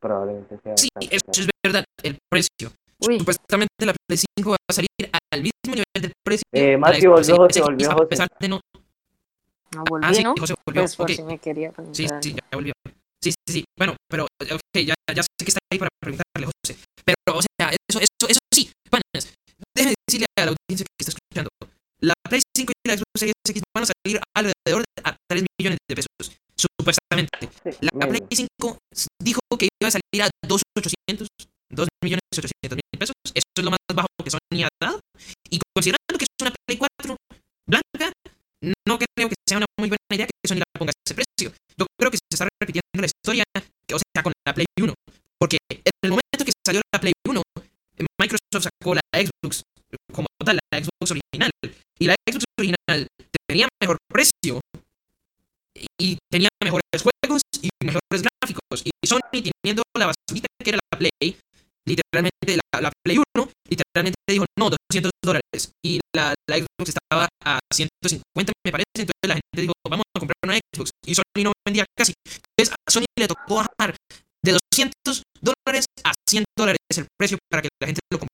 probablemente 0.00 0.58
sea 0.62 0.76
Sí, 0.76 0.88
eso 1.10 1.24
caro. 1.26 1.40
es 1.42 1.48
verdad, 1.64 1.84
el 2.02 2.18
precio. 2.30 2.72
Uy. 3.00 3.18
Supuestamente 3.18 3.86
la 3.86 3.94
Play 4.06 4.18
5 4.38 4.50
va 4.50 4.56
a 4.68 4.72
salir 4.72 4.88
al 5.32 5.40
mismo 5.42 5.52
nivel 5.74 5.84
del 6.02 6.12
precio. 6.24 6.42
Eh, 6.52 6.76
Mati 6.76 7.06
volvió, 7.06 7.44
X, 7.46 7.60
volvió 7.62 7.90
a 7.90 7.94
José. 7.94 8.06
pesar 8.06 8.28
de 8.40 8.48
no- 8.48 8.60
No 9.74 9.84
volví, 9.88 10.06
Ah, 10.08 10.14
sí, 10.14 10.22
¿no? 10.24 10.34
José 10.38 10.54
volvió. 10.66 10.82
Pues 10.82 10.96
por 10.96 11.10
ok. 11.10 11.16
si 11.16 11.22
me 11.22 11.38
quería 11.38 11.72
Sí, 11.92 12.06
sí, 12.22 12.32
ya 12.32 12.40
volvió. 12.56 12.72
Sí, 13.22 13.30
sí, 13.32 13.52
sí. 13.52 13.64
Bueno, 13.76 13.94
pero, 14.08 14.24
ok, 14.24 14.78
ya, 14.80 14.94
ya 15.14 15.22
sé 15.22 15.28
que 15.38 15.44
está 15.50 15.58
ahí 15.70 15.78
para 15.78 15.90
preguntarle, 16.00 16.46
José. 16.46 16.78
Pero, 17.04 17.38
o 17.38 17.42
sea, 17.42 17.70
eso, 17.70 17.98
eso, 18.00 18.28
eso 18.28 18.38
sí, 18.52 18.72
panas. 18.90 19.34
Déjenme 19.76 19.94
decirle 20.06 20.26
a 20.38 20.44
la 20.46 20.52
audiencia 20.56 20.86
que 20.86 21.02
está 21.04 21.12
escuchando. 21.12 21.50
La 22.00 22.14
Play 22.28 22.40
5 22.56 22.72
y 22.72 22.88
la 22.88 22.94
Xbox 22.96 23.18
Series 23.18 23.34
X 23.46 23.62
van 23.74 23.84
a 23.84 23.86
salir 23.86 24.20
alrededor 24.34 24.82
de 24.96 24.97
a 24.97 24.97
3 25.28 25.44
millones 25.58 25.78
de 25.88 25.94
pesos, 25.94 26.40
supuestamente. 26.56 27.50
Sí, 27.62 27.70
La. 27.80 28.06
Play 28.08 28.22
5 28.30 28.78
dijo 29.22 29.40
que 29.58 29.68
iba 29.80 29.88
a 29.88 29.90
salir 29.90 30.22
a 30.22 30.28
2.800, 30.46 31.26
2 31.70 31.88
millones 32.02 32.22
800 32.32 32.76
mil 32.76 32.98
pesos. 32.98 33.14
Eso 33.34 33.44
es 33.56 33.64
lo 33.64 33.70
más 33.70 33.78
bajo 33.94 34.08
que 34.24 34.30
Sony 34.30 34.64
ha 34.64 34.68
dado. 34.80 35.00
Y 35.50 35.58
considerando 35.74 36.18
que 36.18 36.24
es 36.24 36.34
una 36.40 36.52
Play 36.66 36.78
4 36.78 37.16
blanca, 37.66 38.12
no 38.86 38.98
creo 38.98 39.28
que 39.28 39.34
sea 39.46 39.58
una 39.58 39.66
muy 39.78 39.88
buena 39.88 40.12
idea 40.12 40.26
que 40.26 40.48
Sony 40.48 40.58
la 40.58 40.78
ponga 40.78 40.90
a 40.90 41.00
ese 41.04 41.14
precio. 41.14 41.52
Yo 41.76 41.86
creo 41.98 42.10
que 42.10 42.18
se 42.18 42.34
está 42.34 42.48
repitiendo 42.60 43.00
la 43.00 43.06
historia, 43.06 43.44
que, 43.86 43.94
o 43.94 43.98
sea, 43.98 44.22
con 44.22 44.32
la 44.46 44.54
Play 44.54 44.66
1. 44.80 44.94
Porque 45.38 45.58
en 45.70 45.92
el 46.02 46.10
momento 46.10 46.44
que 46.44 46.52
salió 46.66 46.80
la 46.92 47.00
Play 47.00 47.12
1, 47.26 47.42
Microsoft 48.20 48.64
sacó 48.64 48.94
la 48.94 49.02
Xbox 49.14 49.62
como 50.12 50.26
tal, 50.44 50.58
la 50.72 50.78
Xbox 50.78 51.10
original. 51.12 51.50
Y 51.98 52.06
la 52.06 52.14
Xbox 52.28 52.44
original 52.58 53.06
tenía 53.46 53.68
mejor 53.80 53.96
precio. 54.08 54.60
Y 56.00 56.18
tenía 56.30 56.48
mejores 56.62 57.02
juegos 57.02 57.42
y 57.62 57.68
mejores 57.84 58.22
gráficos. 58.22 58.82
Y 58.84 58.90
Sony 59.06 59.20
teniendo 59.30 59.82
la 59.96 60.06
basurita 60.06 60.46
que 60.62 60.70
era 60.70 60.78
la 60.92 60.98
Play, 60.98 61.36
literalmente 61.86 62.56
la, 62.56 62.80
la 62.80 62.92
Play 63.04 63.18
1, 63.36 63.50
literalmente 63.68 64.16
dijo, 64.28 64.44
no, 64.58 64.70
200 64.70 65.10
dólares. 65.22 65.72
Y 65.84 66.00
la, 66.14 66.34
la 66.48 66.56
Xbox 66.56 66.88
estaba 66.90 67.28
a 67.44 67.58
150, 67.72 68.52
me 68.64 68.72
parece. 68.72 68.86
Entonces 68.94 69.28
la 69.28 69.34
gente 69.34 69.60
dijo, 69.60 69.72
vamos 69.88 70.04
a 70.14 70.18
comprar 70.18 70.36
una 70.44 70.58
Xbox. 70.74 70.90
Y 71.06 71.14
Sony 71.14 71.44
no 71.44 71.52
vendía 71.66 71.84
casi. 71.96 72.14
Entonces 72.24 72.74
a 72.74 72.90
Sony 72.90 73.04
le 73.18 73.28
tocó 73.28 73.56
bajar 73.56 73.96
de 74.42 74.52
200 74.52 75.22
dólares 75.40 75.86
a 76.04 76.12
100 76.28 76.44
dólares 76.56 76.78
el 76.96 77.06
precio 77.18 77.38
para 77.50 77.62
que 77.62 77.68
la 77.80 77.86
gente 77.86 78.00
lo 78.10 78.18
comprara. 78.18 78.27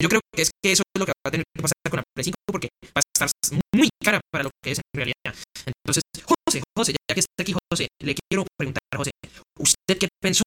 Yo 0.00 0.08
creo 0.08 0.20
que 0.34 0.42
es 0.42 0.50
que 0.62 0.72
eso 0.72 0.82
es 0.94 1.00
lo 1.00 1.06
que 1.06 1.12
va 1.12 1.28
a 1.28 1.30
tener 1.30 1.44
que 1.54 1.62
pasar 1.62 1.74
con 1.90 1.98
la 1.98 2.02
Play 2.14 2.24
5 2.24 2.36
porque 2.46 2.68
va 2.84 3.00
a 3.00 3.24
estar 3.24 3.28
muy 3.74 3.88
cara 4.02 4.20
para 4.30 4.44
lo 4.44 4.50
que 4.62 4.72
es 4.72 4.78
en 4.78 4.98
realidad. 4.98 5.34
Entonces, 5.66 6.02
José, 6.22 6.62
José, 6.76 6.92
ya 6.92 7.14
que 7.14 7.20
está 7.20 7.42
aquí 7.42 7.54
José, 7.70 7.88
le 8.02 8.14
quiero 8.14 8.44
preguntar 8.58 8.82
a 8.92 8.96
José, 8.98 9.10
¿usted 9.58 9.98
qué 9.98 10.08
pensó 10.20 10.42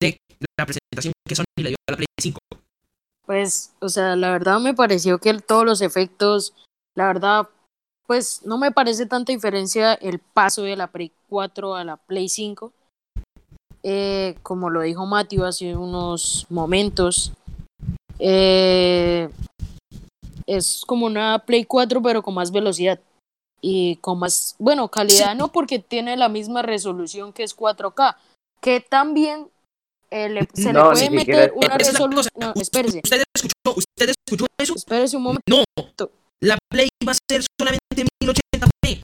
de 0.00 0.18
la 0.58 0.66
presentación 0.66 1.12
que 1.26 1.34
Sony 1.34 1.62
le 1.62 1.68
dio 1.70 1.76
a 1.88 1.92
la 1.92 1.96
Play 1.96 2.06
5? 2.20 2.38
Pues, 3.24 3.72
o 3.80 3.88
sea, 3.88 4.16
la 4.16 4.32
verdad 4.32 4.60
me 4.60 4.74
pareció 4.74 5.18
que 5.18 5.32
todos 5.38 5.64
los 5.64 5.80
efectos, 5.80 6.54
la 6.94 7.06
verdad, 7.06 7.48
pues 8.06 8.42
no 8.44 8.58
me 8.58 8.72
parece 8.72 9.06
tanta 9.06 9.32
diferencia 9.32 9.94
el 9.94 10.18
paso 10.18 10.62
de 10.62 10.76
la 10.76 10.88
Play 10.88 11.12
4 11.28 11.74
a 11.76 11.84
la 11.84 11.96
Play 11.96 12.28
5. 12.28 12.72
Eh, 13.84 14.36
como 14.42 14.70
lo 14.70 14.82
dijo 14.82 15.06
Matthew 15.06 15.44
hace 15.44 15.76
unos 15.76 16.46
momentos, 16.50 17.32
eh, 18.24 19.28
es 20.46 20.84
como 20.86 21.06
una 21.06 21.40
Play 21.40 21.64
4 21.64 22.00
pero 22.02 22.22
con 22.22 22.34
más 22.34 22.52
velocidad 22.52 23.00
y 23.60 23.96
con 23.96 24.18
más, 24.20 24.54
bueno, 24.58 24.88
calidad 24.88 25.32
Sí. 25.32 25.38
no 25.38 25.50
porque 25.52 25.78
tiene 25.80 26.16
la 26.16 26.28
misma 26.28 26.62
resolución 26.62 27.32
que 27.32 27.42
es 27.42 27.54
4K, 27.56 28.16
que 28.60 28.80
también 28.80 29.48
eh, 30.10 30.28
le- 30.28 30.48
se 30.52 30.72
No, 30.72 30.92
le 30.92 30.98
puede 31.08 31.10
meter 31.10 31.52
una 31.56 31.78
resolución. 31.78 32.28
No, 32.38 32.48
¿Usted- 32.48 32.60
espérese. 32.62 33.00
¿Usted 33.02 33.22
escuchó, 33.34 33.78
usted 33.78 34.10
escuchó 34.10 34.46
eso? 34.58 34.74
Espérese 34.76 35.16
un 35.16 35.22
momento. 35.22 35.42
No, 35.48 35.64
la 36.42 36.58
Play 36.70 36.88
va 37.06 37.12
a 37.12 37.16
ser 37.30 37.42
solamente 37.58 38.04
1080p. 38.22 39.00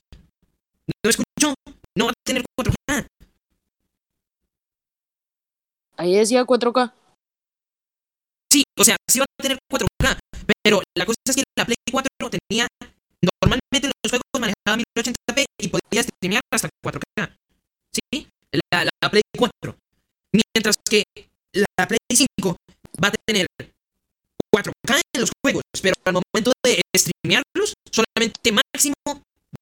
¿No 1.03 1.09
escuchó? 1.09 1.53
No 1.97 2.05
va 2.05 2.11
a 2.11 2.13
tener 2.23 2.43
4K. 2.55 3.07
Ahí 5.97 6.13
decía 6.15 6.45
4K. 6.45 6.93
O 8.79 8.83
sea, 8.85 8.95
sí 9.11 9.19
va 9.19 9.25
a 9.25 9.43
tener 9.43 9.57
4K, 9.69 10.17
pero 10.63 10.81
la 10.95 11.05
cosa 11.05 11.17
es 11.27 11.35
que 11.35 11.43
la 11.57 11.65
Play 11.65 11.75
4 11.91 12.09
tenía 12.47 12.65
normalmente 13.21 13.91
los 14.03 14.09
juegos 14.09 14.39
manejaban 14.39 14.81
1080p 14.95 15.45
y 15.59 15.67
podías 15.67 16.07
streamear 16.07 16.41
hasta 16.49 16.69
4K. 16.81 17.35
¿Sí? 17.91 18.27
La, 18.71 18.85
la 18.85 19.09
Play 19.09 19.21
4. 19.37 19.75
Mientras 20.31 20.77
que 20.89 21.03
la 21.51 21.87
Play 21.87 21.99
5 22.09 22.55
va 23.03 23.09
a 23.09 23.13
tener 23.27 23.47
4K 24.55 25.01
en 25.13 25.21
los 25.21 25.31
juegos, 25.43 25.63
pero 25.81 25.95
al 26.05 26.13
momento 26.13 26.53
de 26.63 26.81
streamearlos, 26.95 27.73
solamente 27.91 28.51
máximo 28.53 28.95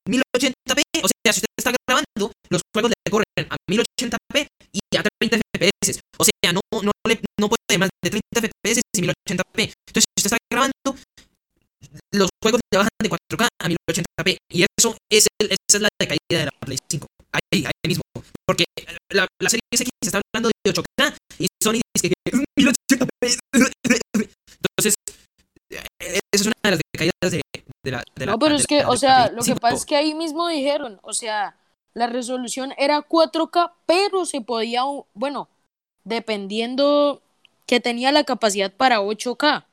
1080p. 0.05 0.81
O 1.01 1.07
sea, 1.09 1.33
si 1.33 1.41
usted 1.41 1.57
está 1.57 1.73
grabando, 1.87 2.31
los 2.49 2.61
juegos 2.71 2.91
le 2.91 3.11
corren 3.11 3.47
a 3.49 3.55
1080p 3.67 4.45
y 4.45 4.56
a 4.95 5.03
30 5.19 5.37
FPS. 5.37 5.99
O 6.17 6.23
sea, 6.23 6.53
no, 6.53 6.61
no, 6.81 6.91
le, 7.07 7.19
no 7.39 7.49
puede 7.49 7.77
más 7.77 7.89
de 8.03 8.09
30 8.09 8.47
FPS 8.47 8.81
y 8.95 9.01
1080p. 9.01 9.73
Entonces, 9.87 10.03
si 10.07 10.25
usted 10.25 10.33
está 10.33 10.37
grabando, 10.51 10.95
los 12.13 12.29
juegos 12.41 12.61
le 12.71 12.77
bajan 12.77 12.89
de 13.01 13.09
4K 13.09 13.47
a 13.59 13.67
1080p. 13.69 14.37
Y 14.51 14.63
eso 14.63 14.95
es, 15.11 15.27
el- 15.41 15.47
esa 15.51 15.77
es 15.77 15.81
la 15.81 15.89
decaída 15.99 16.39
de 16.39 16.45
la 16.45 16.51
Play 16.59 16.77
5. 16.89 17.05
Ahí, 17.31 17.65
ahí 17.65 17.87
mismo. 17.87 18.01
Porque 18.45 18.63
la, 19.11 19.27
la 19.41 19.49
serie 19.49 19.61
X 19.71 19.87
está 20.01 20.21
hablando 20.33 20.49
de 20.63 20.71
8K 20.71 21.15
y 21.39 21.47
Sony 21.61 21.81
dice 21.95 22.09
que 22.09 22.31
1080p. 22.31 23.37
Entonces, 24.13 24.95
eh, 25.69 25.83
esa 25.99 26.19
es 26.33 26.45
una 26.45 26.53
de 26.63 26.71
las 26.71 26.79
decaídas 26.93 27.31
de, 27.31 27.41
de 27.83 27.91
la, 27.91 28.03
de 28.15 28.25
la 28.25 28.31
No, 28.31 28.39
pero 28.39 28.55
es 28.55 28.65
que, 28.67 28.85
o 28.85 28.95
sea, 28.97 29.29
lo 29.29 29.37
que 29.39 29.43
5. 29.45 29.59
pasa 29.59 29.75
es 29.75 29.85
que 29.85 29.95
ahí 29.95 30.13
mismo 30.13 30.47
dijeron, 30.47 30.99
o 31.03 31.13
sea, 31.13 31.55
la 31.97 32.07
resolución 32.07 32.73
era 32.77 33.01
4K, 33.01 33.73
pero 33.87 34.25
se 34.25 34.41
podía, 34.41 34.83
bueno, 35.15 35.49
dependiendo 36.03 37.21
que 37.65 37.79
tenía 37.79 38.11
la 38.11 38.23
capacidad 38.23 38.71
para 38.71 39.01
8K. 39.01 39.65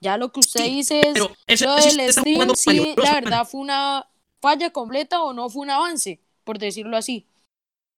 Ya 0.00 0.16
lo 0.16 0.32
que 0.32 0.40
usted 0.40 0.64
Sí, 0.64 0.70
dice 0.70 1.00
es, 1.00 1.16
eso, 1.16 1.28
lo 1.28 1.36
eso 1.46 1.74
del 1.76 2.12
stream, 2.12 2.54
sí, 2.56 2.94
la 2.96 3.04
man. 3.12 3.24
verdad 3.24 3.46
fue 3.46 3.60
una 3.60 4.08
falla 4.40 4.70
completa 4.70 5.22
o 5.22 5.32
no 5.32 5.48
fue 5.48 5.62
un 5.62 5.70
avance, 5.70 6.18
por 6.42 6.58
decirlo 6.58 6.96
así. 6.96 7.24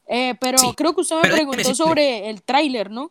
Eh, 0.06 0.34
pero 0.38 0.58
Sí, 0.58 0.74
creo 0.76 0.94
que 0.94 1.00
usted 1.00 1.16
me 1.22 1.30
preguntó 1.30 1.74
sobre 1.74 2.28
el 2.28 2.42
tráiler, 2.42 2.90
¿no? 2.90 3.10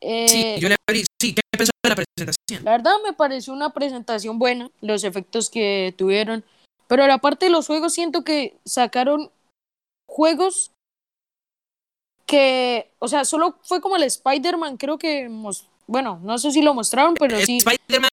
Eh, 0.00 0.26
Sí, 0.26 0.60
yo 0.62 0.70
le 0.70 0.76
abrí. 0.88 1.04
Sí, 1.20 1.34
¿qué 1.34 1.42
pensó 1.50 1.70
de 1.82 1.90
la 1.90 1.96
presentación? 1.96 2.64
La 2.64 2.70
verdad 2.70 2.94
me 3.04 3.12
pareció 3.12 3.52
una 3.52 3.74
presentación 3.74 4.38
buena, 4.38 4.70
los 4.80 5.04
efectos 5.04 5.50
que 5.50 5.94
tuvieron, 5.98 6.44
pero 6.88 7.06
la 7.06 7.18
parte 7.18 7.46
de 7.46 7.50
los 7.52 7.66
juegos 7.66 7.92
siento 7.94 8.24
que 8.24 8.58
sacaron 8.64 9.30
juegos 10.06 10.72
que, 12.26 12.90
o 12.98 13.08
sea, 13.08 13.24
solo 13.24 13.58
fue 13.62 13.80
como 13.80 13.96
el 13.96 14.02
Spider-Man, 14.04 14.76
creo 14.76 14.98
que, 14.98 15.28
bueno, 15.86 16.20
no 16.22 16.38
sé 16.38 16.50
si 16.52 16.62
lo 16.62 16.72
mostraron, 16.74 17.14
pero 17.14 17.38
sí, 17.40 17.58
Spider-Man, 17.58 18.10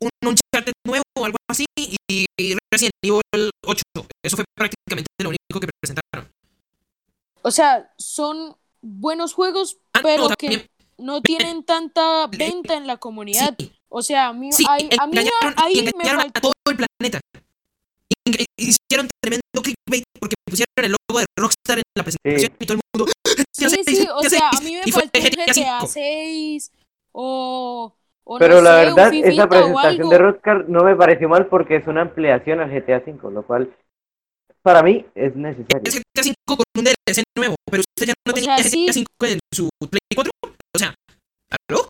un 0.00 0.10
Uncharted 0.28 0.72
nuevo 0.86 1.02
o 1.16 1.24
algo 1.24 1.36
así, 1.48 1.64
y, 1.78 1.96
y 2.38 2.56
Resident 2.70 2.92
Evil 3.02 3.50
8. 3.66 3.82
Eso 4.22 4.36
fue 4.36 4.44
prácticamente 4.54 5.08
lo 5.20 5.30
único 5.30 5.60
que 5.60 5.68
presentaron. 5.80 6.30
o 7.42 7.50
sea, 7.50 7.92
son 7.98 8.56
buenos 8.82 9.32
juegos, 9.32 9.78
Ah, 9.94 10.00
no, 10.00 10.02
pero 10.02 10.28
también- 10.28 10.60
que 10.62 10.68
no 10.98 11.22
tienen 11.22 11.64
tanta 11.64 12.26
venta 12.26 12.74
en 12.74 12.86
la 12.86 12.98
comunidad. 12.98 13.54
Sí, 13.58 13.72
O 13.88 14.02
sea, 14.02 14.28
a 14.28 14.32
mí, 14.32 14.52
sí, 14.52 14.64
ahí- 14.68 14.88
a 14.98 15.06
mí 15.06 15.18
ahí 15.56 15.92
me 15.96 16.10
a 16.10 16.28
todo 16.40 16.52
el 16.68 16.76
planeta. 16.76 17.20
Hicieron 18.58 19.08
tremendo 19.20 19.42
clickbait 19.62 20.04
porque 20.18 20.34
pusieron 20.46 20.84
el 20.84 20.92
logo 20.92 21.20
de 21.20 21.26
Rockstar 21.38 21.78
en 21.78 21.82
la 21.96 22.02
presentación 22.04 22.52
y 22.58 22.66
todo 22.66 22.78
el 22.78 22.80
mundo. 22.94 23.12
Sí, 23.56 23.64
"GTA 23.66 23.84
seis, 23.84 23.98
sí, 23.98 24.08
o 24.12 24.22
sea, 24.22 24.48
a 24.48 24.56
seis", 24.56 24.70
mí 24.70 24.76
me 24.76 24.92
faltó 24.92 25.20
GTA 25.20 25.46
GTA 25.46 25.54
cinco. 25.54 25.86
6 25.86 26.72
o, 27.12 27.94
o 28.24 28.38
Pero 28.38 28.56
no 28.56 28.62
la 28.62 28.70
sé, 28.80 28.86
verdad, 28.86 29.12
esa 29.14 29.48
presentación 29.48 30.08
de 30.10 30.18
Rockstar 30.18 30.68
no 30.68 30.82
me 30.84 30.96
pareció 30.96 31.28
mal 31.28 31.46
porque 31.46 31.76
es 31.76 31.86
una 31.86 32.02
ampliación 32.02 32.60
al 32.60 32.70
GTA 32.70 33.02
V, 33.06 33.30
lo 33.32 33.42
cual 33.46 33.72
para 34.62 34.82
mí 34.82 35.04
es 35.14 35.36
necesario. 35.36 35.82
Es 35.84 35.94
GTA 35.94 36.22
5 36.24 36.34
con 36.46 36.64
un 36.78 36.84
DLC 36.84 37.22
nuevo, 37.36 37.54
pero 37.70 37.82
usted 37.82 38.06
ya 38.06 38.14
no 38.26 38.32
O 38.32 38.34
tenía 38.34 38.56
sea, 38.56 38.64
sí. 38.70 38.86
GTA 38.86 38.92
5 38.92 39.26
en 39.26 39.38
su 39.52 39.68
Play 39.90 40.00
4. 40.14 40.30
O 40.74 40.78
sea, 40.78 40.94
¿aló? 41.68 41.88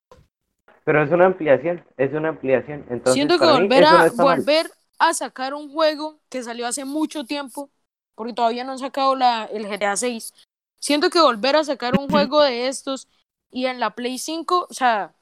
Pero 0.85 1.03
es 1.03 1.11
una 1.11 1.27
ampliación, 1.27 1.83
es 1.97 2.13
una 2.13 2.29
ampliación. 2.31 2.85
Entonces, 2.91 3.15
Siento 3.15 3.35
que 3.39 3.47
para 3.47 3.53
mí 3.55 3.63
volver 3.63 3.83
no 3.83 3.89
a, 3.89 4.13
mal. 4.17 4.37
volver 4.39 4.71
a 4.99 5.15
sacar 5.15 5.55
un 5.55 5.71
juego 5.73 6.21
que 6.29 6.43
salió 6.43 6.67
hace 6.67 6.85
mucho 6.85 7.25
tiempo, 7.25 7.71
porque 8.15 8.33
todavía 8.33 8.65
no 8.65 8.73
han 8.73 8.79
sacado 8.79 9.17
la, 9.17 9.45
el 9.47 9.67
GTA 9.67 9.97
6. 9.97 10.33
Siento 10.81 11.11
que 11.11 11.21
volver 11.21 11.57
a 11.57 11.65
sacar 11.65 11.99
un 11.99 12.09
juego 12.09 12.43
de 12.43 12.69
estos 12.69 13.09
y 13.51 13.67
en 13.67 13.81
la 13.81 13.95
Play 13.95 14.19
5, 14.19 14.67
o 14.71 14.75
sea, 14.75 15.15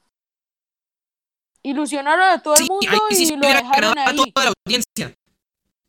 ilusionaron 1.63 2.29
a 2.29 2.41
todo 2.41 2.55
el 2.55 2.61
Sí, 2.61 2.67
mundo 2.67 2.87
ahí 2.89 3.15
sí 3.15 3.33
y 3.33 3.35
lo 3.35 3.47
dejaron 3.47 3.93
ganado 3.95 4.23
a 4.23 4.25
ahí. 4.25 4.31
toda 4.33 4.45
la 4.45 4.53
audiencia. 4.65 5.15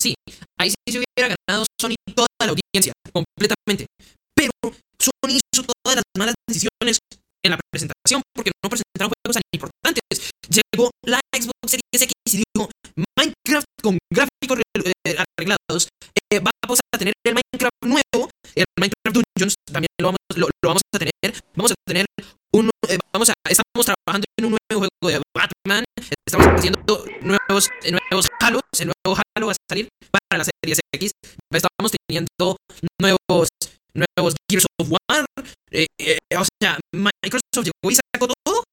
Sí, 0.01 0.15
ahí 0.59 0.71
sí 0.71 0.93
se 0.93 0.99
hubiera 0.99 1.37
ganado 1.49 1.65
Sony 1.81 1.97
toda 2.15 2.29
la 2.41 2.53
audiencia, 2.53 2.93
completamente. 3.13 3.87
Pero 4.35 4.51
Sony 4.99 5.39
hizo 5.41 5.65
todas 5.65 5.97
las 5.97 6.05
malas 6.19 6.35
decisiones 6.49 6.99
en 7.45 7.51
la 7.53 7.59
presentación 7.73 8.23
porque 8.35 8.53
no 8.63 8.71
presentaron 8.71 9.13
juegos 9.13 9.35
tan 9.35 9.43
importantes. 9.53 10.31
Llegó 10.51 10.91
la 11.07 11.21
Xbox 11.35 11.71
Series 11.71 12.03
X 12.03 12.13
y 12.35 12.43
dijo, 12.45 12.71
Minecraft 12.97 13.34
con 13.83 13.99
gráficos 14.11 14.59
eh, 14.85 15.17
arreglados. 15.19 15.89
Eh, 16.33 16.41
vamos 16.41 16.81
a 16.93 16.99
tener 16.99 17.13
el 17.27 17.35
Minecraft 17.35 17.85
nuevo, 17.85 18.31
el 18.55 18.65
Minecraft 18.79 19.15
Dungeons 19.15 19.55
también 19.71 19.89
lo 20.01 20.09
vamos, 20.09 20.19
lo, 20.37 20.49
vamos 20.63 20.83
a 20.95 20.99
tener. 20.99 21.13
Vamos 21.55 21.73
a 21.73 21.75
tener 21.87 22.07
un, 22.53 22.71
eh, 22.89 22.99
vamos 23.13 23.29
a, 23.31 23.35
estamos 23.49 23.85
trabajando 23.85 24.25
en 24.39 24.45
un 24.47 24.57
nuevo 24.57 24.89
juego 24.89 25.19
de 25.19 25.23
Batman. 25.37 25.85
Estamos 26.27 26.49
haciendo 26.49 27.05
nuevos, 27.21 27.69
nuevos 27.85 28.27
Halo. 28.41 28.61
El 28.79 28.91
nuevo 28.91 29.21
Halo 29.37 29.47
va 29.47 29.53
a 29.53 29.57
salir 29.69 29.89
para 30.11 30.39
la 30.39 30.45
serie 30.45 30.77
X. 30.95 31.13
Estamos 31.51 31.93
teniendo 32.09 32.57
nuevos 33.01 33.49
nuevos 33.95 34.35
Gears 34.51 34.67
of 34.81 34.91
War. 34.91 35.25
o 35.37 36.45
sea, 36.61 36.79
Microsoft 36.93 37.65
llegó 37.65 37.91
y 37.91 37.95
sacó 37.95 38.27
todo 38.45 38.65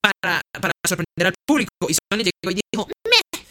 para, 0.00 0.40
para 0.52 0.72
sorprender 0.86 1.26
al 1.26 1.34
público. 1.46 1.70
Y 1.88 1.94
Sony 1.94 2.24
llegó 2.24 2.50
y 2.50 2.60
dijo, 2.72 2.88
me, 3.04 3.42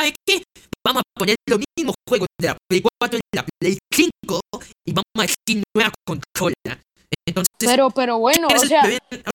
¿sabe 0.00 0.14
qué? 0.26 0.42
Vamos 0.84 1.02
a 1.02 1.09
poner 1.20 1.36
los 1.46 1.60
mismos 1.76 1.94
juegos 2.08 2.28
de 2.38 2.48
la 2.48 2.56
Play 2.66 2.82
4 2.98 3.18
en 3.18 3.36
la 3.36 3.46
Play 3.60 3.78
5 3.92 4.40
y 4.86 4.92
vamos 4.92 5.04
a 5.18 5.22
decir 5.22 5.62
nueva 5.74 5.92
controla. 6.06 6.82
Entonces, 7.26 7.56
pero, 7.58 7.90
pero 7.90 8.18
bueno, 8.18 8.48
o 8.48 8.58
sea, 8.60 8.84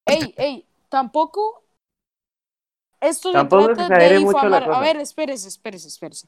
ey, 0.08 0.34
ey, 0.36 0.66
tampoco 0.90 1.64
esto 3.00 3.32
se 3.32 3.46
trata 3.46 3.88
de 3.88 4.18
difamar. 4.18 4.64
A 4.64 4.80
ver, 4.80 4.98
espérese, 4.98 5.48
espérese, 5.48 5.88
espérese. 5.90 6.28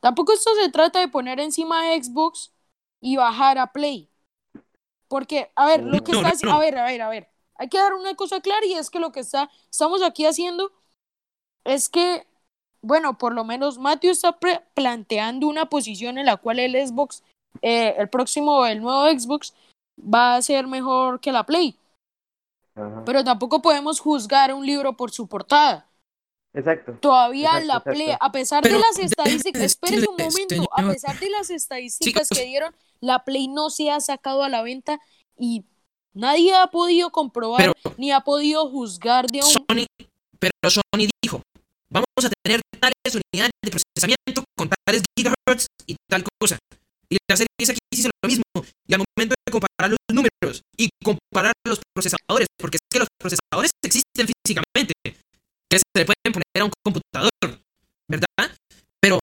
Tampoco 0.00 0.34
esto 0.34 0.54
se 0.62 0.68
trata 0.68 1.00
de 1.00 1.08
poner 1.08 1.40
encima 1.40 1.86
de 1.86 2.02
Xbox 2.02 2.52
y 3.00 3.16
bajar 3.16 3.56
a 3.56 3.72
Play. 3.72 4.10
Porque, 5.08 5.50
a 5.54 5.66
ver, 5.66 5.82
lo 5.82 6.04
que 6.04 6.12
está 6.12 6.54
a 6.54 6.58
ver, 6.58 6.76
a 6.76 6.84
ver, 6.84 7.00
a 7.00 7.08
ver. 7.08 7.30
Hay 7.54 7.68
que 7.68 7.78
dar 7.78 7.94
una 7.94 8.14
cosa 8.14 8.42
clara 8.42 8.66
y 8.66 8.74
es 8.74 8.90
que 8.90 8.98
lo 8.98 9.10
que 9.10 9.20
está, 9.20 9.50
estamos 9.70 10.02
aquí 10.02 10.26
haciendo 10.26 10.70
es 11.64 11.88
que, 11.88 12.26
bueno, 12.82 13.16
por 13.16 13.34
lo 13.34 13.44
menos 13.44 13.78
Matthew 13.78 14.10
está 14.10 14.38
planteando 14.74 15.48
una 15.48 15.66
posición 15.66 16.18
en 16.18 16.26
la 16.26 16.36
cual 16.36 16.58
el 16.58 16.74
Xbox, 16.74 17.22
eh, 17.62 17.94
el 17.98 18.08
próximo, 18.08 18.66
el 18.66 18.80
nuevo 18.80 19.08
Xbox, 19.08 19.54
va 19.98 20.36
a 20.36 20.42
ser 20.42 20.66
mejor 20.66 21.20
que 21.20 21.32
la 21.32 21.44
Play. 21.44 21.76
Pero 23.04 23.22
tampoco 23.22 23.60
podemos 23.60 24.00
juzgar 24.00 24.52
un 24.52 24.64
libro 24.64 24.96
por 24.96 25.10
su 25.10 25.26
portada. 25.26 25.86
Exacto. 26.54 26.96
Todavía 27.00 27.60
la 27.60 27.80
Play, 27.80 28.14
a 28.18 28.32
pesar 28.32 28.62
de 28.62 28.72
las 28.72 28.98
estadísticas, 28.98 29.62
esperen 29.62 30.04
un 30.08 30.16
momento, 30.16 30.68
a 30.72 30.82
pesar 30.90 31.18
de 31.18 31.30
las 31.30 31.50
estadísticas 31.50 32.28
que 32.28 32.44
dieron, 32.44 32.74
la 33.00 33.24
Play 33.24 33.48
no 33.48 33.70
se 33.70 33.90
ha 33.90 34.00
sacado 34.00 34.42
a 34.42 34.48
la 34.48 34.62
venta 34.62 35.00
y 35.38 35.64
Nadie 36.14 36.54
ha 36.54 36.66
podido 36.66 37.10
comprobar 37.10 37.72
ni 37.96 38.12
ha 38.12 38.20
podido 38.20 38.68
juzgar 38.68 39.26
de 39.28 39.38
un... 39.38 39.44
Sony, 39.44 39.86
pero 40.38 40.52
Sony 40.68 41.08
dijo, 41.22 41.40
vamos 41.92 42.24
a 42.24 42.30
tener 42.42 42.60
tales 42.80 43.20
unidades 43.20 43.52
de 43.62 43.70
procesamiento 43.70 44.44
con 44.56 44.70
tales 44.86 45.02
gigahertz 45.16 45.66
y 45.86 45.96
tal 46.08 46.24
cosa. 46.40 46.58
Y 47.08 47.18
la 47.28 47.36
serie 47.36 47.48
X 47.58 47.78
hizo 47.92 48.08
lo 48.22 48.28
mismo. 48.28 48.42
Y 48.88 48.94
al 48.94 49.04
momento 49.04 49.34
de 49.46 49.52
comparar 49.52 49.90
los 49.90 49.98
números 50.10 50.62
y 50.76 50.88
comparar 51.04 51.52
los 51.66 51.80
procesadores, 51.94 52.48
porque 52.58 52.78
es 52.78 52.86
que 52.90 52.98
los 52.98 53.08
procesadores 53.18 53.70
existen 53.84 54.26
físicamente, 54.26 54.94
que 55.04 55.78
se 55.78 55.84
le 55.94 56.06
pueden 56.06 56.32
poner 56.32 56.60
a 56.60 56.64
un 56.64 56.72
computador, 56.82 57.60
¿verdad? 58.08 58.56
Pero 59.00 59.18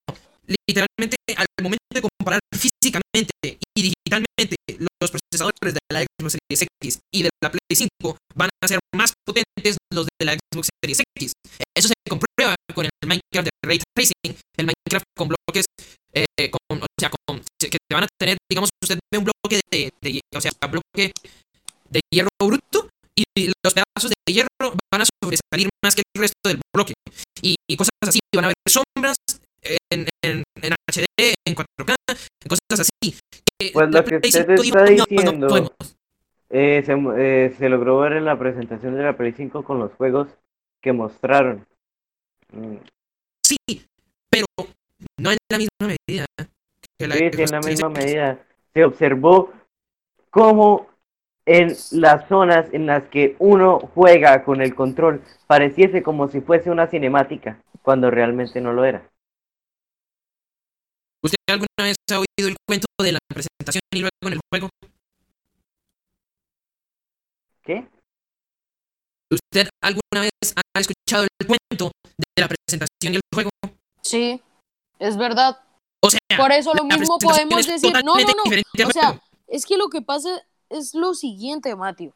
literalmente 0.67 1.15
al 1.35 1.45
momento 1.61 1.85
de 1.93 2.01
comparar 2.01 2.39
físicamente 2.53 3.59
y 3.75 3.81
digitalmente 3.81 4.55
los 4.77 5.11
procesadores 5.11 5.73
de 5.73 5.79
la 5.91 6.01
Xbox 6.01 6.38
Series 6.38 6.67
X 6.81 6.99
y 7.13 7.23
de 7.23 7.29
la 7.41 7.51
Play 7.51 7.88
5 8.01 8.17
van 8.35 8.49
a 8.61 8.67
ser 8.67 8.79
más 8.95 9.13
potentes 9.25 9.77
los 9.93 10.07
de 10.19 10.25
la 10.25 10.33
Xbox 10.33 10.69
Series 10.81 11.01
X. 11.17 11.33
Eso 11.75 11.88
se 11.88 11.93
comprueba 12.09 12.55
Minecraft 13.09 13.49
de 13.49 13.51
Ray 13.65 13.79
Tracing, 13.95 14.37
el 14.57 14.65
Minecraft 14.65 15.05
con 15.17 15.27
bloques, 15.27 15.65
eh, 16.13 16.49
con, 16.49 16.81
o 16.81 16.85
sea, 16.99 17.09
con, 17.09 17.41
que 17.59 17.77
van 17.91 18.03
a 18.03 18.07
tener, 18.19 18.37
digamos, 18.49 18.69
usted 18.83 18.99
ve 19.11 19.17
un 19.17 19.25
bloque 19.25 19.59
de, 19.71 19.89
de, 20.01 20.21
o 20.35 20.41
sea, 20.41 20.51
bloque 20.69 21.11
de 21.89 21.99
hierro 22.13 22.29
bruto 22.41 22.89
y 23.15 23.48
los 23.48 23.74
pedazos 23.74 24.11
de 24.11 24.33
hierro 24.33 24.75
van 24.91 25.01
a 25.01 25.05
sobresalir 25.05 25.69
más 25.83 25.95
que 25.95 26.03
el 26.15 26.22
resto 26.22 26.50
del 26.50 26.59
bloque. 26.74 26.93
Y, 27.41 27.55
y 27.67 27.75
cosas 27.75 27.91
así, 28.07 28.19
van 28.35 28.45
a 28.45 28.48
haber 28.48 28.55
sombras 28.67 29.17
en, 29.61 30.07
en, 30.24 30.43
en, 30.61 30.74
HD, 30.87 31.33
en 31.45 31.55
4K, 31.55 31.95
cosas 32.48 32.87
así. 32.87 33.15
pues 33.74 33.89
lo 33.89 34.03
que 34.03 34.15
usted 34.15 34.50
está 34.50 34.83
diciendo 34.85 35.75
eh, 36.51 36.81
se, 36.83 36.93
eh, 36.93 37.55
se, 37.57 37.69
logró 37.69 38.00
ver 38.00 38.13
en 38.13 38.25
la 38.25 38.39
presentación 38.39 38.95
de 38.95 39.03
la 39.03 39.15
Play 39.15 39.33
5 39.33 39.63
con 39.63 39.77
los 39.79 39.93
juegos 39.93 40.29
que 40.81 40.93
mostraron. 40.93 41.67
Sí, 43.50 43.57
pero 44.29 44.46
no 45.18 45.31
en 45.31 45.38
la 45.50 45.57
misma 45.57 45.96
medida. 46.07 46.25
Que 47.00 47.07
la 47.07 47.16
sí, 47.16 47.24
en 47.24 47.51
la 47.51 47.59
misma 47.62 47.90
medida. 47.90 48.46
Se 48.75 48.85
observó 48.85 49.51
cómo 50.29 50.88
en 51.48 51.75
las 51.94 52.27
zonas 52.27 52.68
en 52.74 52.85
las 52.85 53.05
que 53.09 53.35
uno 53.40 53.79
juega 53.96 54.44
con 54.44 54.62
el 54.62 54.75
control 54.75 55.24
pareciese 55.48 56.03
como 56.03 56.27
si 56.27 56.42
fuese 56.42 56.70
una 56.70 56.85
cinemática, 56.85 57.59
cuando 57.81 58.12
realmente 58.12 58.62
no 58.62 58.72
lo 58.72 58.85
era. 58.85 59.09
¿Usted 61.24 61.38
alguna 61.48 61.68
vez 61.79 61.96
ha 62.12 62.20
oído 62.20 62.50
el 62.50 62.55
cuento 62.68 62.85
de 63.01 63.14
la 63.14 63.20
presentación 63.29 63.81
y 63.92 64.01
luego 64.01 64.16
en 64.27 64.33
el 64.33 64.40
juego? 64.51 64.70
¿Qué? 67.64 67.88
¿Usted 69.31 69.70
alguna 69.81 70.22
vez 70.22 70.53
ha 70.55 70.79
escuchado 70.79 71.24
el 71.24 71.48
cuento 71.48 71.92
de 72.36 72.42
la 72.42 72.48
presentación 72.48 73.14
y 73.14 73.16
el 73.16 73.22
juego? 73.34 73.50
Sí, 74.01 74.42
es 75.00 75.18
verdad. 75.18 75.60
O 76.01 76.10
sea, 76.10 76.20
por 76.38 76.51
eso 76.51 76.74
lo 76.74 76.84
mismo 76.84 77.18
podemos 77.20 77.66
decir. 77.66 77.94
No, 78.03 78.16
no, 78.16 78.20
no. 78.20 78.88
O 78.88 78.92
sea, 78.92 79.22
es 79.48 79.66
que 79.66 79.77
lo 79.77 79.90
que 79.90 80.01
pasa 80.01 80.29
es 80.70 80.94
lo 80.94 81.14
siguiente, 81.14 81.75
Mateo. 81.75 82.14